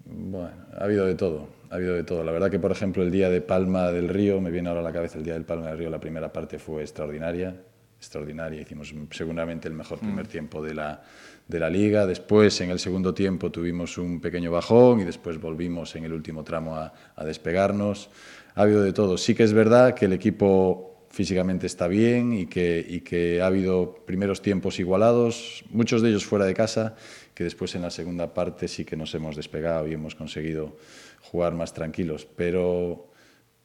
Bueno, 0.06 0.52
ha 0.78 0.84
habido 0.84 1.06
de 1.06 1.16
todo, 1.16 1.48
ha 1.70 1.76
habido 1.76 1.94
de 1.94 2.04
todo. 2.04 2.24
La 2.24 2.32
verdad 2.32 2.52
que, 2.52 2.60
por 2.60 2.72
ejemplo, 2.72 3.04
el 3.04 3.12
día 3.12 3.30
de 3.30 3.42
Palma 3.42 3.92
del 3.92 4.10
Río, 4.10 4.42
me 4.42 4.52
viene 4.52 4.70
ahora 4.70 4.82
a 4.82 4.84
la 4.84 4.92
cabeza 4.92 5.18
el 5.18 5.24
día 5.24 5.34
del 5.34 5.46
Palma 5.46 5.68
del 5.68 5.78
Río, 5.78 5.90
la 5.90 6.00
primera 6.00 6.32
parte 6.32 6.60
fue 6.60 6.82
extraordinaria, 6.82 7.56
extraordinaria. 7.98 8.62
Hicimos 8.62 8.94
seguramente 9.12 9.68
el 9.68 9.74
mejor 9.74 10.00
primer 10.00 10.26
mm. 10.26 10.30
tiempo 10.30 10.62
de 10.62 10.74
la, 10.74 11.02
de 11.48 11.60
la 11.60 11.70
liga. 11.70 12.06
Después, 12.06 12.60
en 12.62 12.70
el 12.70 12.80
segundo 12.80 13.14
tiempo, 13.14 13.50
tuvimos 13.50 13.98
un 13.98 14.20
pequeño 14.20 14.52
bajón 14.52 15.00
y 15.00 15.04
después 15.06 15.40
volvimos 15.40 15.96
en 15.96 16.04
el 16.04 16.12
último 16.12 16.44
tramo 16.44 16.76
a, 16.76 16.94
a 17.16 17.24
despegarnos. 17.24 18.10
Ha 18.56 18.64
habido 18.64 18.84
de 18.84 18.92
todo. 18.92 19.18
Sí 19.18 19.34
que 19.34 19.44
es 19.44 19.54
verdad 19.54 19.94
que 19.94 20.06
el 20.06 20.14
equipo 20.14 20.93
físicamente 21.14 21.68
está 21.68 21.88
bien 21.88 22.34
y 22.34 22.48
que, 22.48 22.84
y 22.90 23.02
que 23.02 23.40
ha 23.40 23.46
habido 23.46 24.04
primeros 24.04 24.42
tiempos 24.42 24.80
igualados, 24.80 25.64
muchos 25.70 26.02
de 26.02 26.10
ellos 26.10 26.26
fuera 26.26 26.46
de 26.46 26.56
casa 26.56 26.96
que 27.36 27.44
después 27.44 27.76
en 27.76 27.84
la 27.84 27.92
segunda 27.92 28.34
parte 28.34 28.68
sí 28.68 28.84
que 28.84 28.98
nos 28.98 29.14
hemos 29.14 29.36
despegado 29.36 29.88
y 29.88 29.94
hemos 29.94 30.16
conseguido 30.16 30.76
jugar 31.22 31.54
más 31.54 31.72
tranquilos, 31.72 32.28
pero, 32.36 33.12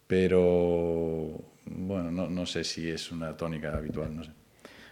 pero 0.06 1.40
bueno, 1.64 2.10
no, 2.10 2.28
no 2.28 2.44
sé 2.44 2.64
si 2.64 2.86
es 2.90 3.10
una 3.10 3.34
tónica 3.34 3.74
habitual, 3.74 4.14
no 4.14 4.24
sé. 4.24 4.30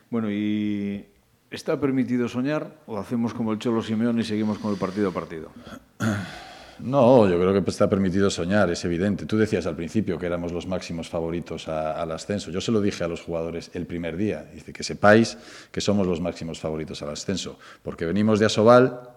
Bueno, 0.09 0.31
y 0.31 1.05
¿está 1.51 1.79
permitido 1.79 2.27
soñar 2.27 2.81
o 2.87 2.97
hacemos 2.97 3.35
como 3.35 3.53
el 3.53 3.59
Cholo 3.59 3.83
Simeón 3.83 4.19
y 4.19 4.25
seguimos 4.25 4.59
con 4.59 4.73
el 4.73 4.79
partido 4.79 5.11
a 5.11 5.13
partido? 5.13 5.53
No, 6.79 7.29
yo 7.29 7.39
creo 7.41 7.53
que 7.53 7.71
está 7.71 7.89
permitido 7.89 8.29
soñar, 8.31 8.71
es 8.71 8.85
evidente. 8.85 9.25
Tú 9.27 9.39
decías 9.39 9.67
al 9.67 9.77
principio 9.77 10.19
que 10.19 10.27
éramos 10.27 10.53
los 10.53 10.67
máximos 10.67 11.09
favoritos 11.09 11.69
al 11.69 12.11
ascenso. 12.13 12.51
Yo 12.51 12.61
se 12.61 12.71
lo 12.71 12.81
dije 12.81 13.05
a 13.05 13.09
los 13.09 13.23
jugadores 13.23 13.71
el 13.75 13.87
primer 13.87 14.17
día. 14.17 14.45
Dice 14.53 14.73
que 14.73 14.83
sepáis 14.83 15.39
que 15.73 15.81
somos 15.81 16.07
los 16.07 16.21
máximos 16.21 16.61
favoritos 16.61 17.03
al 17.03 17.11
ascenso, 17.11 17.59
porque 17.83 18.05
venimos 18.05 18.39
de 18.39 18.47
Asobal 18.47 19.11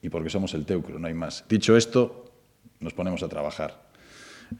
y 0.00 0.08
porque 0.08 0.30
somos 0.30 0.54
el 0.54 0.64
Teucro, 0.64 0.98
no 0.98 1.06
hay 1.06 1.14
más. 1.14 1.44
Dicho 1.48 1.76
esto, 1.76 2.24
nos 2.80 2.92
ponemos 2.92 3.22
a 3.22 3.28
trabajar. 3.28 3.82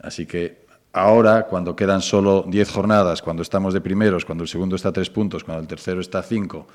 Así 0.01 0.27
que 0.27 0.67
ahora, 0.93 1.47
cuando 1.47 1.77
quedan 1.77 2.03
solo 2.03 2.45
10 2.49 2.71
jornadas, 2.71 3.23
cuando 3.23 3.43
estamos 3.43 3.75
de 3.75 3.81
primeros, 3.81 4.25
cuando 4.25 4.43
el 4.43 4.49
segundo 4.49 4.77
está 4.77 4.89
a 4.89 4.93
3 4.93 5.11
puntos, 5.11 5.45
cuando 5.45 5.63
el 5.63 5.69
tercero 5.69 6.01
está 6.01 6.21
a 6.21 6.23
5, 6.23 6.67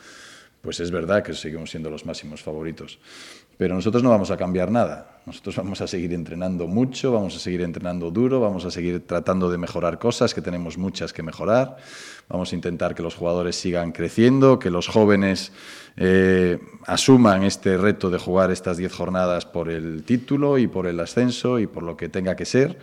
pues 0.61 0.79
es 0.79 0.91
verdad 0.91 1.23
que 1.23 1.33
seguimos 1.33 1.71
siendo 1.71 1.89
los 1.89 2.05
máximos 2.05 2.41
favoritos. 2.41 2.99
Pero 3.57 3.73
nosotros 3.73 4.03
no 4.03 4.11
vamos 4.11 4.29
a 4.29 4.37
cambiar 4.37 4.71
nada. 4.71 5.21
Nosotros 5.25 5.55
vamos 5.57 5.81
a 5.81 5.87
seguir 5.87 6.13
entrenando 6.13 6.67
mucho, 6.67 7.11
vamos 7.11 7.35
a 7.35 7.39
seguir 7.39 7.61
entrenando 7.61 8.11
duro, 8.11 8.39
vamos 8.39 8.65
a 8.65 8.71
seguir 8.71 9.05
tratando 9.05 9.49
de 9.49 9.57
mejorar 9.57 9.97
cosas, 9.97 10.33
que 10.33 10.41
tenemos 10.41 10.77
muchas 10.77 11.11
que 11.11 11.23
mejorar. 11.23 11.77
Vamos 12.29 12.51
a 12.51 12.55
intentar 12.55 12.93
que 12.93 13.01
los 13.01 13.15
jugadores 13.15 13.55
sigan 13.55 13.91
creciendo, 13.91 14.59
que 14.59 14.69
los 14.69 14.87
jóvenes 14.87 15.51
eh, 15.95 16.59
asuman 16.85 17.43
este 17.43 17.77
reto 17.77 18.09
de 18.09 18.19
jugar 18.19 18.51
estas 18.51 18.77
10 18.77 18.93
jornadas 18.93 19.45
por 19.45 19.69
el 19.69 20.03
título 20.03 20.57
y 20.57 20.67
por 20.67 20.85
el 20.85 20.99
ascenso 20.99 21.59
y 21.59 21.67
por 21.67 21.83
lo 21.83 21.97
que 21.97 22.09
tenga 22.09 22.35
que 22.35 22.45
ser, 22.45 22.77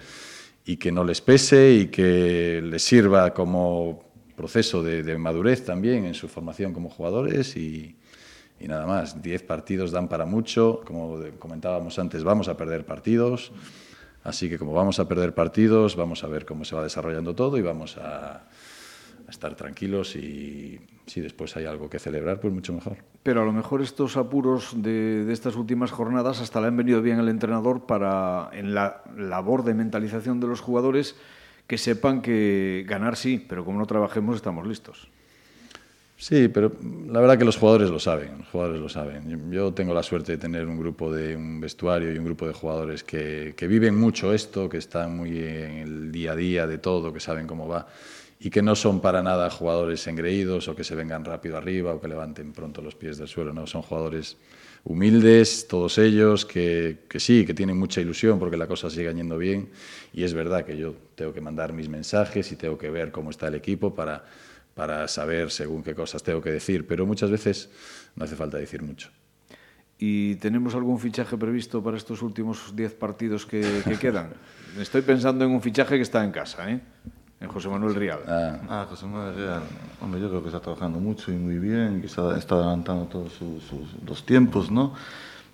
y 0.65 0.79
que 0.79 0.91
no 0.91 1.05
les 1.05 1.21
pese 1.21 1.73
y 1.73 1.87
que 1.89 2.61
les 2.65 2.83
sirva 2.83 3.35
como 3.35 4.04
proceso 4.37 4.83
de, 4.83 5.03
de 5.03 5.19
madurez 5.19 5.65
también 5.65 6.05
en 6.05 6.15
su 6.15 6.29
formación 6.29 6.73
como 6.73 6.89
jugadores 6.89 7.57
y, 7.57 7.97
y 8.61 8.69
nada 8.69 8.87
más. 8.87 9.23
Diez 9.23 9.43
partidos 9.43 9.91
dan 9.91 10.09
para 10.09 10.27
mucho, 10.27 10.81
como 10.85 11.19
comentábamos 11.39 11.99
antes, 11.99 12.25
vamos 12.25 12.49
a 12.49 12.57
perder 12.57 12.87
partidos, 12.87 13.53
así 14.23 14.49
que 14.49 14.59
como 14.59 14.73
vamos 14.73 14.99
a 14.99 15.09
perder 15.09 15.35
partidos, 15.35 15.97
vamos 15.97 16.25
a 16.25 16.29
ver 16.29 16.47
cómo 16.47 16.65
se 16.65 16.75
va 16.75 16.83
desarrollando 16.83 17.35
todo 17.35 17.59
y 17.59 17.63
vamos 17.63 17.97
a, 17.99 18.45
estar 19.29 19.55
tranquilos 19.55 20.17
y 20.17 20.79
si 21.07 21.23
después 21.23 21.57
hay 21.57 21.65
algo 21.65 21.89
que 21.89 21.99
celebrar, 21.99 22.41
pues 22.41 22.53
mucho 22.53 22.75
mejor. 22.75 22.99
Pero 23.23 23.41
a 23.41 23.45
lo 23.45 23.53
mejor 23.53 23.81
estos 23.81 24.19
apuros 24.19 24.75
de, 24.77 25.25
de, 25.25 25.33
estas 25.33 25.57
últimas 25.57 25.91
jornadas 25.91 26.43
hasta 26.43 26.61
le 26.61 26.67
han 26.67 26.77
venido 26.77 27.01
bien 27.01 27.19
al 27.19 27.31
entrenador 27.31 27.87
para, 27.87 28.51
en 28.53 28.75
la 28.75 29.03
labor 29.17 29.65
de 29.65 29.73
mentalización 29.73 30.41
de 30.41 30.47
los 30.47 30.61
jugadores, 30.61 31.17
que 31.67 31.79
sepan 31.79 32.23
que 32.23 32.85
ganar 32.87 33.17
sí, 33.17 33.45
pero 33.49 33.65
como 33.65 33.79
no 33.79 33.87
trabajemos 33.87 34.37
estamos 34.37 34.67
listos. 34.67 35.09
Sí, 36.17 36.49
pero 36.49 36.73
la 37.09 37.21
verdad 37.21 37.37
que 37.37 37.45
los 37.45 37.57
jugadores 37.57 37.91
lo 37.91 37.99
saben, 37.99 38.39
los 38.39 38.49
jugadores 38.49 38.81
lo 38.81 38.89
saben. 38.89 39.51
Yo 39.51 39.75
tengo 39.75 39.93
la 39.93 40.03
suerte 40.03 40.33
de 40.33 40.39
tener 40.39 40.67
un 40.67 40.79
grupo 40.79 41.13
de 41.13 41.37
un 41.37 41.61
vestuario 41.61 42.13
y 42.13 42.19
un 42.19 42.25
grupo 42.25 42.47
de 42.47 42.53
jugadores 42.53 43.03
que, 43.03 43.55
que, 43.57 43.67
viven 43.67 43.99
mucho 43.99 44.33
esto, 44.33 44.69
que 44.69 44.79
están 44.79 45.17
muy 45.17 45.37
en 45.39 45.79
el 45.79 46.13
día 46.13 46.33
a 46.33 46.37
día 46.37 46.67
de 46.67 46.79
todo, 46.79 47.13
que 47.13 47.21
saben 47.21 47.47
cómo 47.47 47.67
va 47.67 47.89
y 48.45 48.51
que 48.51 48.61
no 48.61 48.77
son 48.77 49.01
para 49.01 49.23
nada 49.23 49.49
jugadores 49.49 50.07
engreídos 50.07 50.69
o 50.69 50.77
que 50.77 50.85
se 50.85 50.95
vengan 50.95 51.25
rápido 51.25 51.57
arriba 51.57 51.95
o 51.95 52.01
que 52.01 52.09
levanten 52.09 52.53
pronto 52.53 52.83
los 52.83 52.95
pies 52.95 53.17
del 53.17 53.27
suelo, 53.27 53.55
no, 53.55 53.67
son 53.67 53.81
jugadores 53.81 54.37
humildes, 54.85 55.67
todos 55.67 55.99
ellos, 55.99 56.45
que, 56.45 57.05
que 57.09 57.19
sí, 57.19 57.45
que 57.47 57.55
tienen 57.55 57.79
mucha 57.79 58.01
ilusión 58.01 58.39
porque 58.39 58.57
la 58.57 58.67
cosa 58.67 58.91
sigue 58.91 59.13
yendo 59.15 59.39
bien 59.39 59.71
y 60.13 60.25
es 60.25 60.35
verdad 60.35 60.65
que 60.65 60.77
yo 60.77 60.95
tengo 61.15 61.33
que 61.33 61.41
mandar 61.41 61.73
mis 61.73 61.89
mensajes 61.89 62.53
y 62.53 62.57
tengo 62.57 62.77
que 62.77 62.91
ver 62.91 63.11
cómo 63.11 63.31
está 63.31 63.49
el 63.49 63.55
equipo 63.55 63.95
para 63.95 64.25
para 64.75 65.07
saber 65.09 65.51
según 65.51 65.83
qué 65.83 65.95
cosas 65.95 66.23
tengo 66.23 66.43
que 66.43 66.51
decir, 66.51 66.87
pero 66.87 67.07
muchas 67.07 67.31
veces 67.31 67.71
no 68.17 68.25
hace 68.25 68.37
falta 68.37 68.59
decir 68.59 68.83
mucho. 68.83 69.11
¿Y 69.99 70.35
tenemos 70.37 70.75
algún 70.75 70.99
fichaje 70.99 71.37
previsto 71.39 71.83
para 71.83 71.97
estos 71.97 72.21
últimos 72.21 72.75
10 72.75 72.95
partidos 72.95 73.47
que, 73.47 73.83
que 73.85 73.97
quedan? 73.97 74.35
Estoy 74.79 75.03
pensando 75.03 75.45
en 75.45 75.53
un 75.53 75.63
fichaje 75.63 75.97
que 75.97 76.03
está 76.03 76.25
en 76.25 76.33
casa, 76.33 76.71
¿eh? 76.71 76.81
En 77.45 77.51
José 77.51 77.69
Manuel 77.69 77.95
Real. 77.95 78.21
Ah. 78.27 78.59
ah, 78.69 78.87
José 78.89 79.07
Manuel 79.07 79.37
Real. 79.37 79.63
Hombre, 80.01 80.21
yo 80.21 80.29
creo 80.29 80.43
que 80.43 80.49
está 80.49 80.61
trabajando 80.61 80.99
mucho 80.99 81.31
y 81.31 81.37
muy 81.37 81.59
bien, 81.59 82.01
que 82.01 82.07
está, 82.07 82.37
está 82.37 82.57
adelantando 82.57 83.05
todos 83.07 83.33
sus, 83.33 83.63
sus, 83.63 84.03
los 84.07 84.25
tiempos, 84.27 84.71
¿no? 84.71 84.95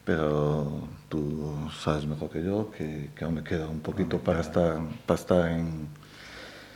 Pero 0.04 0.88
tú 1.08 1.68
sabes 1.78 2.06
mejor 2.06 2.30
que 2.30 2.42
yo 2.42 2.70
que, 2.70 3.10
que 3.14 3.24
aún 3.24 3.34
me 3.34 3.44
queda 3.44 3.68
un 3.68 3.80
poquito 3.80 4.18
para 4.18 4.40
estar, 4.40 4.78
para 5.06 5.20
estar 5.20 5.50
en, 5.50 5.88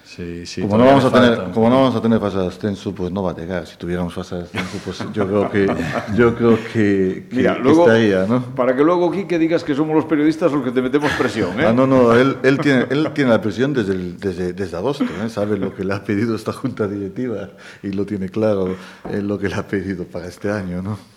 Sí, 0.04 0.44
sí, 0.44 0.60
como, 0.60 0.76
no 0.76 0.84
vamos 0.84 1.04
a 1.06 1.10
tener, 1.10 1.50
como 1.52 1.70
no 1.70 1.76
vamos 1.76 1.96
a 1.96 2.02
tener 2.02 2.20
fase 2.20 2.36
de 2.36 2.46
ascenso, 2.46 2.94
pues 2.94 3.10
no 3.10 3.22
va 3.22 3.30
a 3.30 3.34
llegar. 3.34 3.66
Si 3.66 3.76
tuviéramos 3.76 4.12
fase 4.12 4.36
de 4.36 4.42
ascenso, 4.42 4.78
pues 4.84 4.98
yo 5.12 5.26
creo 5.26 5.50
que, 5.50 5.66
yo 6.14 6.34
creo 6.36 6.58
que, 6.72 7.26
que, 7.30 7.36
Mira, 7.36 7.58
luego, 7.58 7.86
estaría, 7.86 8.26
¿no? 8.26 8.42
Para 8.54 8.76
que 8.76 8.84
luego, 8.84 9.10
Quique, 9.10 9.38
digas 9.38 9.64
que 9.64 9.74
somos 9.74 9.96
los 9.96 10.04
periodistas 10.04 10.52
los 10.52 10.62
que 10.62 10.70
te 10.72 10.82
metemos 10.82 11.10
presión, 11.12 11.58
¿eh? 11.58 11.66
Ah, 11.66 11.72
no, 11.72 11.86
no, 11.86 12.12
él, 12.12 12.36
él, 12.42 12.58
tiene, 12.58 12.86
él 12.90 13.10
tiene 13.14 13.30
la 13.30 13.40
presión 13.40 13.72
desde, 13.72 13.94
el, 13.94 14.18
desde, 14.18 14.52
desde 14.52 14.76
agosto, 14.76 15.04
¿eh? 15.04 15.28
Sabe 15.30 15.56
lo 15.56 15.74
que 15.74 15.84
le 15.84 15.94
ha 15.94 16.04
pedido 16.04 16.36
esta 16.36 16.52
junta 16.52 16.86
directiva 16.86 17.48
y 17.82 17.88
lo 17.88 18.04
tiene 18.04 18.28
claro, 18.28 18.76
es 19.10 19.22
lo 19.22 19.38
que 19.38 19.48
le 19.48 19.54
ha 19.54 19.66
pedido 19.66 20.04
para 20.04 20.26
este 20.26 20.50
año, 20.50 20.82
¿no? 20.82 21.13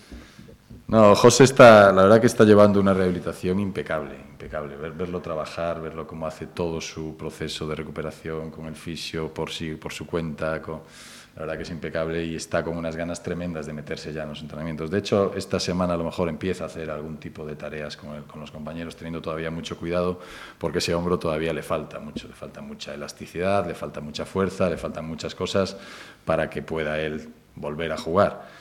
No, 0.88 1.14
José 1.14 1.44
está, 1.44 1.92
la 1.92 2.04
verdad 2.04 2.18
que 2.18 2.26
está 2.26 2.44
llevando 2.44 2.80
una 2.80 2.94
rehabilitación 2.94 3.60
impecable, 3.60 4.14
impecable. 4.30 4.74
verlo 4.74 5.20
trabajar, 5.20 5.82
verlo 5.82 6.06
cómo 6.06 6.26
hace 6.26 6.46
todo 6.46 6.80
su 6.80 7.14
proceso 7.14 7.68
de 7.68 7.74
recuperación 7.74 8.50
con 8.50 8.64
el 8.64 8.74
fisio 8.74 9.28
por 9.34 9.50
sí, 9.50 9.74
por 9.74 9.92
su 9.92 10.06
cuenta, 10.06 10.62
la 10.62 11.40
verdad 11.42 11.56
que 11.58 11.64
es 11.64 11.70
impecable 11.70 12.24
y 12.24 12.36
está 12.36 12.64
con 12.64 12.78
unas 12.78 12.96
ganas 12.96 13.22
tremendas 13.22 13.66
de 13.66 13.74
meterse 13.74 14.14
ya 14.14 14.22
en 14.22 14.30
los 14.30 14.40
entrenamientos. 14.40 14.90
De 14.90 15.00
hecho, 15.00 15.34
esta 15.36 15.60
semana 15.60 15.92
a 15.92 15.96
lo 15.98 16.04
mejor 16.04 16.30
empieza 16.30 16.64
a 16.64 16.68
hacer 16.68 16.90
algún 16.90 17.18
tipo 17.18 17.44
de 17.44 17.54
tareas 17.54 17.98
con, 17.98 18.22
con 18.22 18.40
los 18.40 18.50
compañeros, 18.50 18.96
teniendo 18.96 19.20
todavía 19.20 19.50
mucho 19.50 19.76
cuidado, 19.76 20.18
porque 20.56 20.78
ese 20.78 20.94
hombro 20.94 21.18
todavía 21.18 21.52
le 21.52 21.62
falta 21.62 21.98
mucho, 21.98 22.28
le 22.28 22.34
falta 22.34 22.62
mucha 22.62 22.94
elasticidad, 22.94 23.66
le 23.66 23.74
falta 23.74 24.00
mucha 24.00 24.24
fuerza, 24.24 24.70
le 24.70 24.78
faltan 24.78 25.04
muchas 25.04 25.34
cosas 25.34 25.76
para 26.24 26.48
que 26.48 26.62
pueda 26.62 26.98
él 26.98 27.28
volver 27.56 27.92
a 27.92 27.98
jugar 27.98 28.57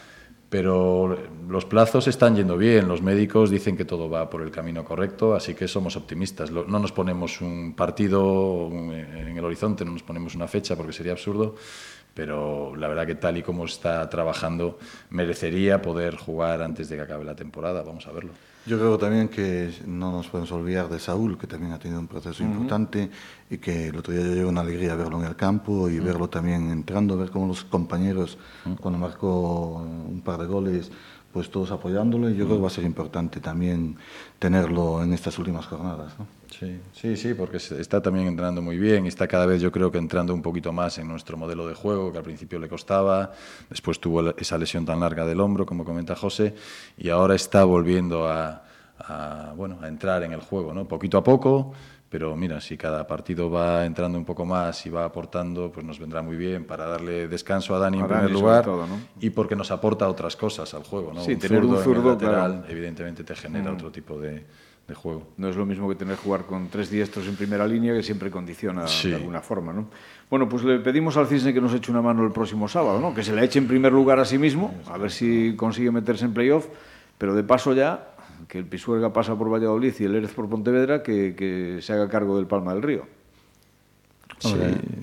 pero 0.50 1.18
los 1.50 1.66
plazos 1.66 2.08
están 2.08 2.36
yendo 2.36 2.58
bien, 2.58 2.88
los 2.88 3.02
médicos 3.02 3.50
dicen 3.50 3.76
que 3.76 3.84
todo 3.84 4.10
va 4.10 4.30
por 4.30 4.42
el 4.42 4.52
camino 4.52 4.86
correcto, 4.86 5.36
así 5.36 5.54
que 5.54 5.68
somos 5.68 5.98
optimistas. 5.98 6.52
No 6.52 6.80
nos 6.80 6.92
ponemos 6.92 7.42
un 7.42 7.74
partido 7.76 8.70
en 8.72 9.38
el 9.38 9.44
horizonte, 9.44 9.84
no 9.84 9.92
nos 9.92 10.04
ponemos 10.04 10.36
una 10.36 10.48
fecha 10.48 10.76
porque 10.76 10.94
sería 10.94 11.12
absurdo, 11.12 11.56
pero 12.14 12.76
la 12.76 12.88
verdad 12.88 13.06
que 13.06 13.16
tal 13.16 13.38
y 13.38 13.44
como 13.44 13.66
está 13.66 14.10
trabajando 14.10 14.80
merecería 15.10 15.82
poder 15.82 16.16
jugar 16.16 16.62
antes 16.62 16.88
de 16.90 16.96
que 16.96 17.02
acabe 17.02 17.26
la 17.26 17.36
temporada, 17.36 17.84
vamos 17.84 18.08
a 18.08 18.12
verlo. 18.12 18.32
Yo 18.66 18.78
creo 18.78 18.98
también 18.98 19.30
que 19.30 19.72
no 19.86 20.12
nos 20.12 20.28
podemos 20.28 20.52
olvidar 20.52 20.90
de 20.90 21.00
Saúl, 21.00 21.38
que 21.38 21.48
también 21.48 21.72
ha 21.72 21.80
tenido 21.80 22.02
un 22.02 22.08
proceso 22.08 22.44
importante 22.44 23.10
y 23.50 23.58
que 23.58 23.88
el 23.88 23.98
otro 23.98 24.14
día 24.14 24.24
yo 24.24 24.34
llevo 24.34 24.50
una 24.50 24.62
alegría 24.62 24.96
verlo 24.96 25.20
en 25.22 25.28
el 25.28 25.36
campo 25.36 25.90
y 25.90 26.00
verlo 26.00 26.30
también 26.30 26.70
entrando, 26.70 27.18
ver 27.18 27.30
cómo 27.30 27.48
los 27.48 27.64
compañeros, 27.64 28.38
cuando 28.82 29.00
marcó 29.00 29.76
un 29.76 30.22
par 30.22 30.40
de 30.40 30.48
goles, 30.48 30.92
pues 31.32 31.52
todos 31.52 31.72
apoyándolo 31.72 32.30
y 32.30 32.36
yo 32.36 32.46
creo 32.46 32.58
que 32.58 32.62
va 32.64 32.68
a 32.68 32.72
ser 32.72 32.84
importante 32.84 33.40
también 33.40 33.96
tenerlo 34.40 35.04
en 35.04 35.14
estas 35.14 35.38
últimas 35.38 35.66
jornadas. 35.68 36.18
¿no? 36.18 36.26
Sí, 36.50 36.80
sí, 36.94 37.16
sí, 37.16 37.34
porque 37.34 37.58
está 37.58 38.02
también 38.02 38.28
entrando 38.28 38.62
muy 38.62 38.78
bien 38.78 39.06
y 39.06 39.10
está 39.10 39.28
cada 39.28 39.46
vez 39.46 39.62
yo 39.62 39.72
creo 39.72 39.92
que 39.92 39.98
entrando 39.98 40.34
un 40.34 40.42
poquito 40.42 40.74
más 40.74 40.98
en 40.98 41.08
nuestro 41.08 41.38
modelo 41.38 41.68
de 41.68 41.76
juego, 41.76 42.12
que 42.12 42.18
al 42.18 42.24
principio 42.24 42.58
le 42.60 42.68
costaba, 42.68 43.34
después 43.70 44.00
tuvo 44.00 44.36
esa 44.36 44.58
lesión 44.58 44.86
tan 44.86 45.00
larga 45.00 45.26
del 45.26 45.40
hombro, 45.40 45.66
como 45.66 45.86
comenta 45.86 46.16
José, 46.16 46.56
y 46.98 47.10
ahora 47.10 47.36
está 47.36 47.64
volviendo 47.66 48.28
a, 48.28 48.64
bueno, 49.56 49.78
a 49.82 49.88
entrar 49.88 50.24
en 50.24 50.34
el 50.34 50.42
juego, 50.42 50.74
¿no? 50.74 50.88
poquito 50.88 51.18
a 51.18 51.24
poco, 51.24 51.74
pero 52.10 52.36
mira, 52.38 52.62
si 52.62 52.78
cada 52.78 53.06
partido 53.06 53.50
va 53.50 53.86
entrando 53.86 54.18
un 54.18 54.24
poco 54.24 54.46
más 54.46 54.86
y 54.86 54.90
va 54.90 55.04
aportando, 55.04 55.72
pues 55.72 55.86
nos 55.86 56.00
vendrá 56.00 56.22
muy 56.22 56.38
bien 56.38 56.66
para 56.66 56.86
darle 56.86 57.28
descanso 57.28 57.76
a 57.76 57.80
Dani 57.80 58.00
en 58.00 58.08
primer 58.08 58.32
lugar 58.32 58.66
y 59.20 59.30
porque 59.32 59.56
nos 59.56 59.72
aporta 59.72 60.08
otras 60.08 60.38
cosas 60.38 60.74
al 60.74 60.84
juego. 60.84 61.12
¿no? 61.14 61.22
Sí, 61.22 61.34
un 61.34 61.40
tener 61.40 61.66
un 61.66 61.78
zurdo 61.84 62.12
lateral, 62.12 62.66
evidentemente 62.70 63.24
te 63.24 63.36
genera 63.36 63.72
mm. 63.72 63.74
otro 63.74 63.92
tipo 63.92 64.18
de, 64.20 64.46
de, 64.88 64.96
juego. 64.96 65.28
No 65.36 65.50
es 65.50 65.58
lo 65.58 65.66
mismo 65.66 65.90
que 65.90 65.96
tener 65.96 66.16
que 66.16 66.24
jugar 66.24 66.46
con 66.46 66.70
tres 66.70 66.90
diestros 66.90 67.28
en 67.28 67.36
primera 67.36 67.68
línea 67.68 67.94
que 67.94 68.04
siempre 68.04 68.32
condiciona 68.32 68.86
de 68.86 69.16
alguna 69.16 69.42
forma. 69.42 69.74
¿no? 69.74 69.90
Bueno, 70.30 70.48
pues 70.48 70.64
le 70.64 70.80
pedimos 70.80 71.18
al 71.18 71.28
Cisne 71.28 71.54
que 71.54 71.60
nos 71.60 71.74
eche 71.74 71.92
una 71.92 72.02
mano 72.02 72.24
el 72.24 72.32
próximo 72.32 72.70
sábado, 72.70 73.02
¿no? 73.02 73.14
que 73.14 73.24
se 73.24 73.34
la 73.34 73.44
eche 73.44 73.60
en 73.60 73.68
primer 73.68 73.92
lugar 73.92 74.18
a 74.20 74.26
sí 74.26 74.38
mismo, 74.38 74.74
a 74.88 74.98
ver 74.98 75.12
si 75.12 75.56
consigue 75.58 75.92
meterse 75.92 76.24
en 76.24 76.34
playoff, 76.34 76.68
pero 77.18 77.36
de 77.36 77.44
paso 77.44 77.74
ya 77.74 78.14
que 78.48 78.60
el 78.60 78.66
Pisuerga 78.66 79.14
pasa 79.14 79.36
por 79.36 79.52
Valladolid 79.52 79.94
y 80.00 80.04
el 80.04 80.16
Erez 80.16 80.34
por 80.34 80.50
Pontevedra, 80.50 81.04
que, 81.04 81.36
que 81.36 81.80
se 81.82 81.94
haga 81.94 82.10
cargo 82.10 82.38
del 82.38 82.48
Palma 82.48 82.74
del 82.74 82.84
Río. 82.84 83.06
Sí. 84.40 84.54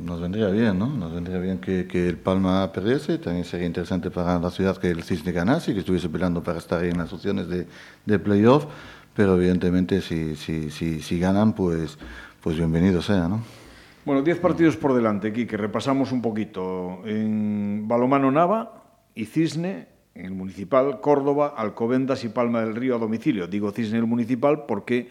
nos 0.02 0.20
vendría 0.20 0.48
bien, 0.48 0.78
¿no? 0.78 0.86
Nos 0.86 1.12
vendría 1.12 1.38
bien 1.38 1.58
que, 1.58 1.88
que, 1.88 2.08
el 2.08 2.16
Palma 2.16 2.70
perdiese. 2.72 3.18
También 3.18 3.44
sería 3.44 3.66
interesante 3.66 4.10
para 4.10 4.38
la 4.38 4.50
ciudad 4.50 4.76
que 4.76 4.90
el 4.90 5.02
Cisne 5.02 5.32
ganase 5.32 5.72
y 5.72 5.74
que 5.74 5.80
estuviese 5.80 6.08
peleando 6.08 6.42
para 6.42 6.58
estar 6.58 6.82
ahí 6.82 6.90
en 6.90 6.98
las 6.98 7.12
opciones 7.12 7.48
de, 7.48 7.66
de 8.06 8.18
playoff. 8.20 8.66
Pero 9.14 9.36
evidentemente, 9.36 10.00
si, 10.00 10.36
si, 10.36 10.70
si, 10.70 11.00
si, 11.00 11.18
ganan, 11.18 11.52
pues, 11.52 11.98
pues 12.40 12.56
bienvenido 12.56 13.02
sea, 13.02 13.28
¿no? 13.28 13.42
Bueno, 14.04 14.22
10 14.22 14.38
partidos 14.38 14.76
por 14.76 14.94
delante, 14.94 15.28
aquí, 15.28 15.46
que 15.46 15.56
repasamos 15.56 16.12
un 16.12 16.22
poquito. 16.22 17.00
En 17.04 17.88
Balomano 17.88 18.30
Nava 18.30 18.84
y 19.14 19.24
Cisne 19.24 19.93
en 20.14 20.27
el 20.27 20.33
municipal, 20.33 21.00
Córdoba, 21.00 21.55
Alcobendas 21.57 22.24
y 22.24 22.29
Palma 22.29 22.61
del 22.61 22.77
Río 22.77 22.96
a 22.96 22.98
domicilio. 22.98 23.46
Digo 23.46 23.72
Cisne 23.72 23.98
el 23.98 24.07
municipal 24.07 24.64
porque 24.66 25.09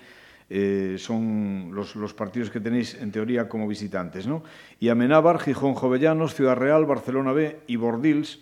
eh, 0.49 0.95
son 0.97 1.71
los, 1.73 1.95
los, 1.95 2.13
partidos 2.13 2.49
que 2.49 2.59
tenéis 2.59 2.95
en 2.95 3.11
teoría 3.11 3.49
como 3.49 3.67
visitantes. 3.67 4.27
¿no? 4.27 4.43
Y 4.79 4.89
Amenábar, 4.89 5.39
Gijón 5.39 5.73
Jovellanos, 5.73 6.35
Ciudad 6.35 6.55
Real, 6.55 6.85
Barcelona 6.85 7.33
B 7.33 7.59
y 7.67 7.75
Bordils 7.75 8.39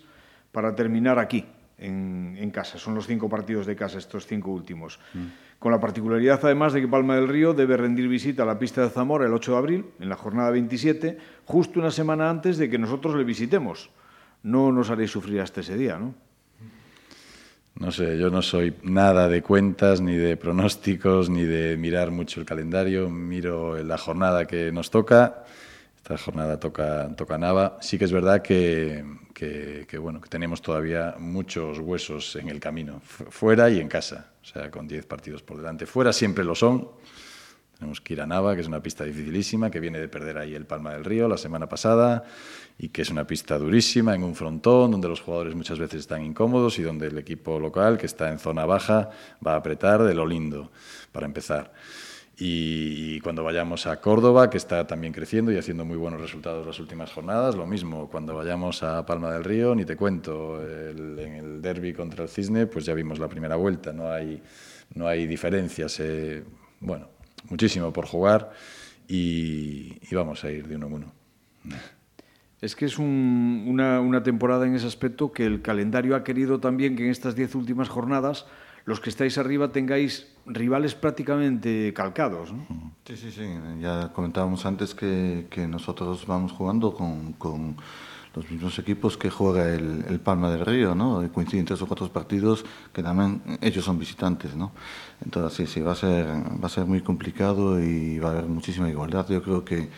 para 0.52 0.76
terminar 0.76 1.18
aquí, 1.18 1.46
en, 1.78 2.36
en, 2.38 2.52
casa. 2.52 2.78
Son 2.78 2.94
los 2.94 3.08
cinco 3.08 3.28
partidos 3.28 3.66
de 3.66 3.76
casa, 3.76 3.98
estos 3.98 4.28
cinco 4.28 4.52
últimos. 4.52 5.00
Mm. 5.14 5.26
Con 5.58 5.72
la 5.72 5.80
particularidad, 5.80 6.40
además, 6.44 6.74
de 6.74 6.82
que 6.82 6.88
Palma 6.88 7.16
del 7.16 7.28
Río 7.28 7.54
debe 7.54 7.78
rendir 7.78 8.08
visita 8.08 8.44
a 8.44 8.46
la 8.46 8.60
pista 8.60 8.82
de 8.82 8.90
Zamora 8.90 9.26
el 9.26 9.34
8 9.34 9.52
de 9.52 9.58
abril, 9.58 9.86
en 10.00 10.10
la 10.10 10.16
jornada 10.16 10.50
27, 10.52 11.18
justo 11.46 11.80
una 11.80 11.92
semana 11.92 12.30
antes 12.30 12.58
de 12.58 12.70
que 12.70 12.78
nosotros 12.78 13.16
le 13.16 13.24
visitemos. 13.24 13.92
No 14.44 14.72
nos 14.72 14.90
haréis 14.90 15.12
sufrir 15.12 15.40
hasta 15.40 15.62
ese 15.62 15.78
día, 15.78 16.00
¿no? 16.00 16.16
No 17.76 17.92
sé, 17.92 18.18
yo 18.18 18.30
no 18.30 18.42
soy 18.42 18.76
nada 18.84 19.28
de 19.28 19.42
cuentas, 19.42 20.02
ni 20.02 20.16
de 20.16 20.38
pronósticos, 20.38 21.30
ni 21.30 21.44
de 21.44 21.78
mirar 21.78 22.12
mucho 22.12 22.40
el 22.40 22.46
calendario. 22.46 23.10
Miro 23.10 23.82
la 23.84 23.98
jornada 23.98 24.46
que 24.46 24.72
nos 24.72 24.92
toca. 24.92 25.46
Esta 25.98 26.18
jornada 26.18 26.60
toca, 26.60 27.10
toca 27.16 27.38
Nava. 27.38 27.78
Sí 27.82 27.98
que 27.98 28.06
es 28.06 28.12
verdad 28.12 28.42
que, 28.42 29.04
que, 29.34 29.98
bueno, 29.98 30.20
que 30.20 30.30
tenemos 30.30 30.62
todavía 30.62 31.16
muchos 31.18 31.80
huesos 31.80 32.36
en 32.36 32.50
el 32.50 32.60
camino, 32.60 33.02
fuera 33.02 33.70
y 33.70 33.80
en 33.80 33.88
casa. 33.88 34.32
O 34.44 34.46
sea, 34.46 34.70
con 34.70 34.88
10 34.88 35.06
partidos 35.06 35.42
por 35.42 35.58
delante. 35.58 35.86
Fuera 35.86 36.14
siempre 36.14 36.44
lo 36.44 36.56
son. 36.56 36.90
Tenemos 37.82 38.00
que 38.00 38.16
que 38.16 38.62
es 38.62 38.68
una 38.68 38.84
pista 38.84 39.04
dificilísima, 39.06 39.72
que 39.72 39.80
viene 39.80 40.00
de 40.00 40.08
perder 40.08 40.38
ahí 40.38 40.54
el 40.54 40.68
Palma 40.68 40.94
del 40.94 41.04
Río 41.04 41.28
la 41.28 41.36
semana 41.36 41.68
pasada 41.68 42.24
y 42.78 42.90
que 42.90 43.02
es 43.02 43.10
una 43.10 43.26
pista 43.26 43.58
durísima 43.58 44.14
en 44.14 44.24
un 44.24 44.36
frontón 44.36 44.92
donde 44.92 45.08
los 45.08 45.20
jugadores 45.20 45.56
muchas 45.56 45.80
veces 45.80 46.02
están 46.02 46.24
incómodos 46.24 46.78
y 46.78 46.84
donde 46.84 47.08
el 47.08 47.18
equipo 47.18 47.60
local, 47.60 47.98
que 47.98 48.06
está 48.06 48.30
en 48.30 48.38
zona 48.38 48.68
baja, 48.68 49.10
va 49.44 49.54
a 49.54 49.56
apretar 49.56 50.04
de 50.04 50.14
lo 50.14 50.28
lindo, 50.28 50.72
para 51.12 51.26
empezar. 51.26 51.74
Y, 52.38 53.20
cuando 53.22 53.44
vayamos 53.44 53.88
a 53.88 54.00
Córdoba, 54.00 54.52
que 54.52 54.58
está 54.58 54.86
también 54.86 55.12
creciendo 55.12 55.52
y 55.52 55.58
haciendo 55.58 55.84
muy 55.84 55.98
buenos 55.98 56.22
resultados 56.22 56.68
las 56.68 56.80
últimas 56.80 57.12
jornadas, 57.12 57.56
lo 57.56 57.66
mismo. 57.66 58.12
Cuando 58.12 58.36
vayamos 58.36 58.84
a 58.84 59.04
Palma 59.08 59.32
del 59.34 59.44
Río, 59.44 59.74
ni 59.74 59.86
te 59.86 59.96
cuento, 59.96 60.62
en 60.62 61.18
el 61.18 61.62
derby 61.64 61.94
contra 61.94 62.26
el 62.26 62.30
Cisne, 62.30 62.68
pues 62.68 62.86
ya 62.86 62.94
vimos 62.94 63.18
la 63.18 63.28
primera 63.28 63.56
vuelta, 63.56 63.92
no 63.92 64.12
hay, 64.12 64.40
no 64.94 65.08
hay 65.08 65.26
diferencias. 65.26 66.00
Eh, 66.00 66.44
bueno, 66.80 67.08
muchísimo 67.50 67.92
por 67.92 68.06
jugar 68.06 68.52
y, 69.08 69.98
y, 70.10 70.16
vamos 70.16 70.44
a 70.44 70.52
ir 70.52 70.68
de 70.68 70.76
uno 70.76 70.88
en 70.88 70.94
uno. 70.94 71.14
Es 72.62 72.76
que 72.76 72.86
es 72.86 72.98
un, 72.98 73.66
una, 73.68 74.00
una, 74.00 74.24
temporada 74.24 74.66
en 74.66 74.76
ese 74.76 74.88
aspecto 74.88 75.32
que 75.32 75.46
el 75.46 75.62
calendario 75.62 76.16
ha 76.16 76.24
querido 76.24 76.60
también 76.60 76.96
que 76.96 77.04
en 77.04 77.10
estas 77.10 77.36
diez 77.36 77.56
últimas 77.56 77.90
jornadas 77.90 78.46
los 78.86 79.00
que 79.00 79.10
estáis 79.10 79.38
arriba 79.38 79.72
tengáis 79.72 80.28
rivales 80.46 80.96
prácticamente 80.96 81.94
calcados. 81.94 82.52
¿no? 82.54 82.66
Sí, 83.06 83.16
sí, 83.16 83.32
sí. 83.32 83.48
Ya 83.80 84.12
comentábamos 84.14 84.66
antes 84.66 84.96
que, 84.96 85.48
que 85.50 85.68
nosotros 85.68 86.26
vamos 86.26 86.52
jugando 86.52 86.94
con, 86.94 87.34
con, 87.34 87.78
los 88.34 88.50
mismos 88.50 88.80
equipos 88.80 89.18
que 89.18 89.30
juega 89.30 89.74
el, 89.74 90.06
el, 90.08 90.20
Palma 90.20 90.50
del 90.50 90.66
Río, 90.66 90.96
¿no? 90.96 91.30
Coinciden 91.34 91.66
tres 91.66 91.82
o 91.82 91.88
cuatro 91.88 92.08
partidos 92.12 92.64
que 92.94 93.04
también 93.04 93.42
ellos 93.62 93.84
son 93.84 94.00
visitantes, 94.00 94.56
¿no? 94.56 94.72
Entonces 95.24 95.68
sí, 95.70 95.74
sí, 95.74 95.82
va 95.82 95.92
a 95.92 95.96
ser, 95.96 96.28
va 96.28 96.68
a 96.68 96.70
ser 96.70 96.86
muy 96.86 97.02
complicado 97.02 97.82
y 97.82 98.20
va 98.20 98.30
a 98.30 98.32
haber 98.32 98.46
muchísima 98.46 98.90
igualdad. 98.90 99.28
Yo 99.30 99.44
creo 99.44 99.66
que 99.66 99.90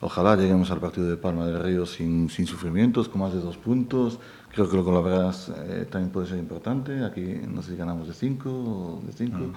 Ojalá 0.00 0.36
lleguemos 0.36 0.70
al 0.70 0.78
partido 0.78 1.10
de 1.10 1.16
Palma 1.16 1.46
del 1.46 1.60
Río 1.60 1.84
sin, 1.84 2.30
sin 2.30 2.46
sufrimientos, 2.46 3.08
con 3.08 3.20
más 3.20 3.32
de 3.32 3.40
dos 3.40 3.56
puntos. 3.56 4.20
Creo 4.52 4.70
que 4.70 4.76
lo 4.76 4.84
con 4.84 4.94
la 4.94 5.00
verdad 5.00 5.34
eh, 5.66 5.86
también 5.90 6.12
puede 6.12 6.28
ser 6.28 6.38
importante. 6.38 7.04
Aquí 7.04 7.22
no 7.48 7.62
sé 7.62 7.72
si 7.72 7.76
ganamos 7.76 8.06
de 8.06 8.14
cinco 8.14 8.48
o 8.48 9.02
de 9.04 9.12
cinco. 9.12 9.52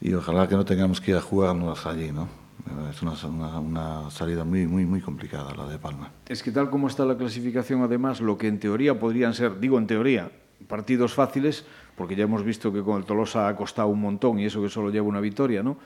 Y 0.00 0.14
ojalá 0.14 0.46
que 0.46 0.54
no 0.54 0.64
tengamos 0.64 1.00
que 1.00 1.10
ir 1.10 1.16
a 1.16 1.20
jugarnos 1.20 1.84
allí, 1.86 2.12
¿no? 2.12 2.41
Es 2.90 3.02
una, 3.02 3.12
una, 3.58 4.10
salida 4.10 4.44
muy, 4.44 4.66
muy, 4.66 4.86
muy 4.86 5.00
complicada 5.00 5.54
la 5.54 5.66
de 5.66 5.78
Palma. 5.78 6.10
Es 6.28 6.42
que 6.42 6.52
tal 6.52 6.70
como 6.70 6.88
está 6.88 7.04
la 7.04 7.16
clasificación, 7.16 7.82
además, 7.82 8.20
lo 8.20 8.38
que 8.38 8.48
en 8.48 8.60
teoría 8.60 8.98
podrían 8.98 9.34
ser, 9.34 9.58
digo 9.58 9.78
en 9.78 9.86
teoría, 9.86 10.30
partidos 10.68 11.12
fáciles, 11.14 11.64
porque 11.96 12.16
ya 12.16 12.24
hemos 12.24 12.44
visto 12.44 12.72
que 12.72 12.82
con 12.82 12.98
el 12.98 13.04
Tolosa 13.04 13.48
ha 13.48 13.56
costado 13.56 13.88
un 13.88 14.00
montón 14.00 14.38
y 14.38 14.46
eso 14.46 14.62
que 14.62 14.68
solo 14.68 14.90
lleva 14.90 15.06
una 15.06 15.20
victoria, 15.20 15.62
¿no? 15.62 15.76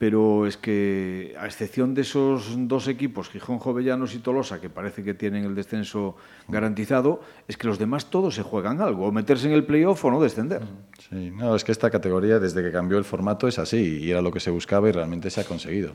Pero 0.00 0.46
es 0.46 0.56
que 0.56 1.34
a 1.38 1.44
excepción 1.44 1.92
de 1.92 2.00
esos 2.00 2.54
dos 2.66 2.88
equipos, 2.88 3.28
Gijón, 3.28 3.58
Jovellanos 3.58 4.14
y 4.14 4.18
Tolosa, 4.20 4.58
que 4.58 4.70
parece 4.70 5.04
que 5.04 5.12
tienen 5.12 5.44
el 5.44 5.54
descenso 5.54 6.16
garantizado, 6.48 7.20
es 7.46 7.58
que 7.58 7.66
los 7.66 7.78
demás 7.78 8.08
todos 8.08 8.34
se 8.34 8.42
juegan 8.42 8.80
algo, 8.80 9.08
o 9.08 9.12
meterse 9.12 9.46
en 9.46 9.52
el 9.52 9.64
playoff 9.64 10.02
o 10.06 10.10
no 10.10 10.22
descender. 10.22 10.62
Sí, 11.10 11.30
no, 11.30 11.54
es 11.54 11.64
que 11.64 11.72
esta 11.72 11.90
categoría 11.90 12.38
desde 12.38 12.62
que 12.62 12.72
cambió 12.72 12.96
el 12.96 13.04
formato 13.04 13.46
es 13.46 13.58
así 13.58 13.98
y 14.00 14.10
era 14.10 14.22
lo 14.22 14.32
que 14.32 14.40
se 14.40 14.50
buscaba 14.50 14.88
y 14.88 14.92
realmente 14.92 15.28
se 15.28 15.42
ha 15.42 15.44
conseguido. 15.44 15.92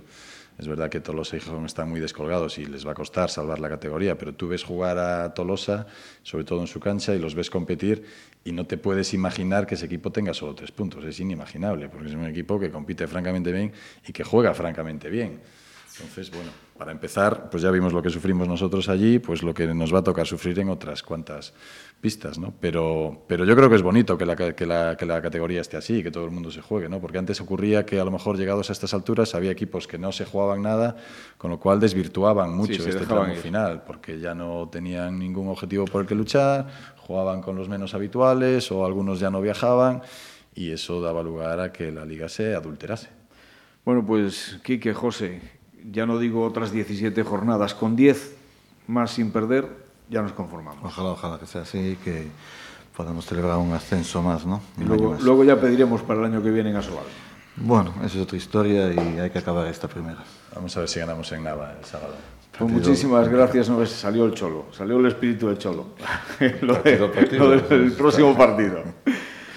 Es 0.60 0.68
verdad 0.68 0.88
que 0.90 1.02
Tolosa 1.02 1.38
y 1.38 1.40
Gijón 1.40 1.66
están 1.66 1.90
muy 1.90 2.00
descolgados 2.00 2.60
y 2.60 2.66
les 2.66 2.86
va 2.86 2.92
a 2.92 2.96
costar 2.96 3.32
salvar 3.32 3.60
la 3.60 3.70
categoría, 3.70 4.20
pero 4.20 4.36
tú 4.36 4.50
ves 4.50 4.64
jugar 4.64 5.00
a 5.00 5.34
Tolosa, 5.34 5.88
sobre 6.22 6.46
todo 6.46 6.62
en 6.62 6.68
su 6.68 6.80
cancha, 6.80 7.16
y 7.16 7.20
los 7.20 7.34
ves 7.34 7.50
competir 7.50 8.06
y 8.46 8.52
no 8.52 8.66
te 8.68 8.78
puedes 8.78 9.14
imaginar 9.16 9.66
que 9.66 9.74
ese 9.74 9.88
equipo 9.88 10.12
tenga 10.12 10.32
solo 10.34 10.54
tres 10.54 10.72
puntos. 10.72 11.04
Es 11.04 11.20
inimaginable, 11.20 11.90
porque 11.90 12.10
es 12.10 12.14
un 12.14 12.26
equipo 12.26 12.60
que 12.60 12.70
compite 12.70 13.08
francamente 13.08 13.52
bien 13.52 13.74
y 14.08 14.14
que 14.14 14.24
juega 14.24 14.54
francamente 14.54 15.10
bien. 15.10 15.42
Entonces, 15.98 16.30
bueno, 16.30 16.52
para 16.78 16.92
empezar, 16.92 17.50
pues 17.50 17.64
ya 17.64 17.72
vimos 17.72 17.94
lo 17.94 18.04
que 18.04 18.10
sufrimos 18.10 18.48
nosotros 18.48 18.90
allí, 18.90 19.18
pues 19.18 19.42
lo 19.42 19.54
que 19.54 19.66
nos 19.74 19.94
va 19.94 20.00
a 20.00 20.04
tocar 20.04 20.28
sufrir 20.28 20.60
en 20.60 20.70
otras 20.70 21.02
cuantas 21.02 21.54
pistas, 22.02 22.38
¿no? 22.38 22.54
Pero, 22.60 23.24
pero 23.28 23.46
yo 23.46 23.56
creo 23.56 23.70
que 23.70 23.78
es 23.78 23.82
bonito 23.82 24.18
que 24.18 24.26
la, 24.26 24.36
que, 24.36 24.66
la, 24.66 24.98
que 24.98 25.06
la 25.06 25.22
categoría 25.22 25.62
esté 25.62 25.78
así, 25.78 26.04
que 26.04 26.12
todo 26.12 26.26
el 26.26 26.32
mundo 26.32 26.52
se 26.52 26.62
juegue, 26.62 26.90
¿no? 26.90 27.00
Porque 27.00 27.18
antes 27.18 27.40
ocurría 27.40 27.86
que 27.86 27.98
a 28.00 28.04
lo 28.04 28.12
mejor 28.12 28.38
llegados 28.38 28.70
a 28.70 28.74
estas 28.74 28.94
alturas 28.94 29.34
había 29.36 29.52
equipos 29.52 29.88
que 29.88 29.98
no 29.98 30.12
se 30.12 30.26
jugaban 30.26 30.62
nada, 30.64 30.98
con 31.38 31.50
lo 31.50 31.60
cual 31.62 31.80
desvirtuaban 31.80 32.54
mucho 32.54 32.84
Sí, 32.84 32.90
este 32.90 33.06
tramo 33.06 33.32
ir. 33.32 33.38
final, 33.40 33.84
porque 33.88 34.20
ya 34.20 34.36
no 34.36 34.68
tenían 34.70 35.18
ningún 35.18 35.48
objetivo 35.48 35.86
por 35.86 36.02
el 36.02 36.08
que 36.08 36.14
luchar, 36.14 36.68
jugaban 37.06 37.42
con 37.42 37.56
los 37.56 37.70
menos 37.70 37.94
habituales 37.94 38.72
o 38.72 38.86
algunos 38.86 39.20
ya 39.20 39.30
no 39.30 39.42
viajaban 39.42 40.02
y 40.56 40.72
eso 40.72 41.02
daba 41.02 41.22
lugar 41.22 41.60
a 41.60 41.72
que 41.72 41.92
la 41.92 42.06
liga 42.06 42.30
se 42.30 42.56
adulterase. 42.56 43.10
Bueno, 43.84 44.04
pues 44.06 44.60
Quique, 44.64 44.94
José, 44.94 45.42
ya 45.92 46.06
no 46.06 46.18
digo 46.18 46.44
otras 46.44 46.72
17 46.72 47.22
jornadas, 47.24 47.76
con 47.76 47.96
10 47.96 48.36
más 48.88 49.12
sin 49.12 49.32
perder, 49.32 49.68
ya 50.10 50.22
nos 50.22 50.32
conformamos. 50.32 50.84
Ojalá, 50.84 51.10
ojalá 51.10 51.40
que 51.40 51.46
sea 51.46 51.62
así 51.62 51.92
y 51.92 51.96
que 51.98 52.28
podamos 52.96 53.26
celebrar 53.26 53.58
un 53.58 53.74
ascenso 53.74 54.22
más, 54.22 54.46
¿no? 54.46 54.62
Y 54.80 54.84
luego, 54.84 55.12
más. 55.12 55.22
luego 55.22 55.44
ya 55.44 55.60
pediremos 55.60 56.02
para 56.02 56.22
el 56.22 56.26
año 56.26 56.42
que 56.42 56.50
viene 56.50 56.72
en 56.72 56.78
Asobal. 56.78 57.06
Bueno, 57.58 57.94
esa 58.04 58.18
es 58.18 58.24
otra 58.24 58.38
historia 58.38 58.92
y 58.94 59.20
hay 59.20 59.30
que 59.30 59.40
acabar 59.40 59.68
esta 59.68 59.88
primera. 59.88 60.24
Vamos 60.54 60.76
a 60.76 60.82
ver 60.82 60.90
si 60.90 61.00
ganamos 61.00 61.32
en 61.32 61.44
Nava 61.44 61.74
el 61.78 61.86
sábado. 61.86 62.16
Pues 62.58 62.72
muchísimas 62.72 63.28
gracias, 63.28 63.70
no 63.70 63.86
salió 63.86 64.26
el 64.26 64.34
cholo, 64.34 64.66
salió 64.72 64.98
el 65.00 65.08
espíritu 65.08 65.48
del 65.48 65.58
cholo. 65.58 65.88
lo, 66.62 66.76
de- 66.76 66.98
del 67.70 67.92
próximo 67.94 68.36
partido. 68.36 68.84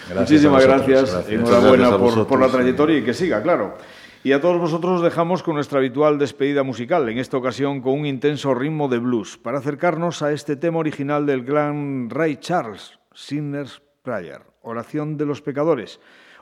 Gracias 0.08 0.30
Muchísimas 0.30 0.64
gracias, 0.64 1.12
gracias. 1.12 1.28
enhorabuena 1.32 1.90
Gracias 1.90 2.26
por, 2.26 2.40
la 2.40 2.48
trayectoria 2.48 2.98
y 2.98 3.04
que 3.04 3.14
siga, 3.14 3.42
claro. 3.42 3.76
Y 4.24 4.32
a 4.32 4.40
todos 4.40 4.58
vosotros 4.58 5.02
dejamos 5.02 5.42
con 5.42 5.54
nuestra 5.54 5.78
habitual 5.78 6.18
despedida 6.18 6.62
musical, 6.62 7.08
en 7.08 7.18
esta 7.18 7.36
ocasión 7.36 7.80
con 7.80 7.92
un 8.00 8.06
intenso 8.06 8.52
ritmo 8.54 8.88
de 8.88 8.98
blues, 8.98 9.38
para 9.38 9.58
acercarnos 9.58 10.22
a 10.22 10.32
este 10.32 10.56
tema 10.56 10.78
original 10.78 11.24
del 11.24 11.44
gran 11.44 12.10
Ray 12.10 12.36
Charles, 12.38 12.98
Sinner's 13.14 13.80
Prayer, 14.02 14.40
Oración 14.62 15.16
de 15.16 15.26
los 15.26 15.40
Pecadores. 15.40 16.00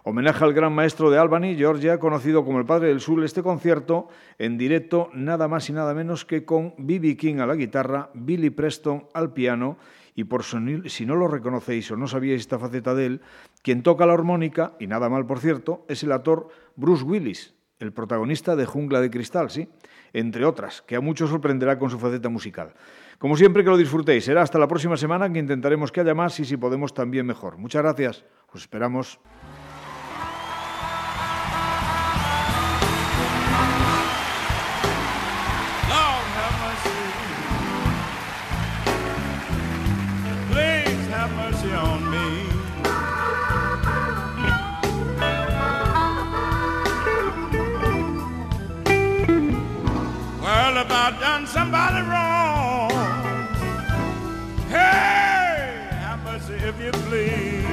Homenaje 0.08 0.44
al 0.44 0.52
gran 0.52 0.72
maestro 0.72 1.10
de 1.10 1.18
Albany, 1.18 1.56
Georgia, 1.56 1.98
conocido 1.98 2.44
como 2.44 2.60
el 2.60 2.64
Padre 2.64 2.86
del 2.86 3.00
Sur, 3.00 3.24
este 3.24 3.42
concierto 3.42 4.06
en 4.38 4.56
directo 4.56 5.10
nada 5.12 5.48
más 5.48 5.68
y 5.68 5.72
nada 5.72 5.94
menos 5.94 6.24
que 6.24 6.44
con 6.44 6.74
B.B. 6.78 7.16
King 7.16 7.40
a 7.40 7.46
la 7.46 7.56
guitarra, 7.56 8.10
Billy 8.14 8.50
Preston 8.50 9.08
al 9.14 9.32
piano 9.32 9.78
y 10.14 10.22
por 10.22 10.44
si 10.44 11.06
no 11.06 11.16
lo 11.16 11.26
reconocéis 11.26 11.90
o 11.90 11.96
no 11.96 12.06
sabíais 12.06 12.42
esta 12.42 12.56
faceta 12.56 12.94
de 12.94 13.06
él, 13.06 13.20
quien 13.62 13.82
toca 13.82 14.06
la 14.06 14.12
armónica, 14.12 14.74
y 14.78 14.86
nada 14.86 15.08
mal 15.08 15.26
por 15.26 15.40
cierto, 15.40 15.84
es 15.88 16.04
el 16.04 16.12
actor 16.12 16.50
Bruce 16.76 17.02
Willis, 17.02 17.56
el 17.80 17.92
protagonista 17.92 18.54
de 18.54 18.64
Jungla 18.64 19.00
de 19.00 19.10
Cristal, 19.10 19.50
sí, 19.50 19.68
entre 20.12 20.44
otras, 20.44 20.82
que 20.82 20.94
a 20.94 21.00
muchos 21.00 21.30
sorprenderá 21.30 21.80
con 21.80 21.90
su 21.90 21.98
faceta 21.98 22.28
musical. 22.28 22.74
Como 23.18 23.36
siempre, 23.36 23.64
que 23.64 23.70
lo 23.70 23.76
disfrutéis. 23.76 24.24
Será 24.24 24.42
hasta 24.42 24.60
la 24.60 24.68
próxima 24.68 24.96
semana 24.96 25.32
que 25.32 25.40
intentaremos 25.40 25.90
que 25.90 26.02
haya 26.02 26.14
más 26.14 26.38
y 26.38 26.44
si 26.44 26.56
podemos 26.56 26.94
también 26.94 27.26
mejor. 27.26 27.58
Muchas 27.58 27.82
gracias. 27.82 28.24
Os 28.52 28.60
esperamos. 28.60 29.18
Somebody 51.56 52.02
wrong, 52.02 52.90
hey, 54.68 55.88
have 56.04 56.22
mercy 56.22 56.52
if 56.52 56.78
you 56.78 56.92
please. 57.08 57.64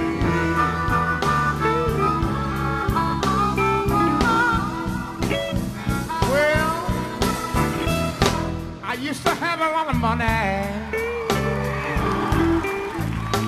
Well, 6.31 6.73
I 8.83 8.93
used 9.01 9.23
to 9.23 9.35
have 9.35 9.59
a 9.59 9.69
lot 9.75 9.87
of 9.89 9.97
money. 9.97 10.63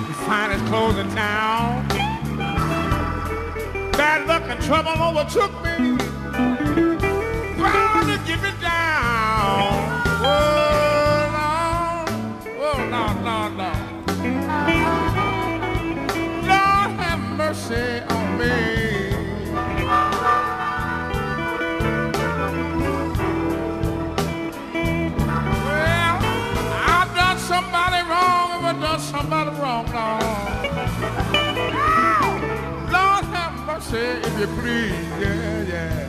The 0.08 0.16
finest 0.28 0.66
clothes 0.66 0.98
in 0.98 1.08
town. 1.14 1.88
Bad 3.92 4.28
luck 4.28 4.42
and 4.50 4.60
trouble 4.62 4.96
overtook 5.02 5.52
me. 5.64 5.65
Mercy 33.92 33.98
if 33.98 34.40
you 34.40 34.46
please, 34.46 35.20
yeah, 35.20 35.62
yeah. 35.62 36.05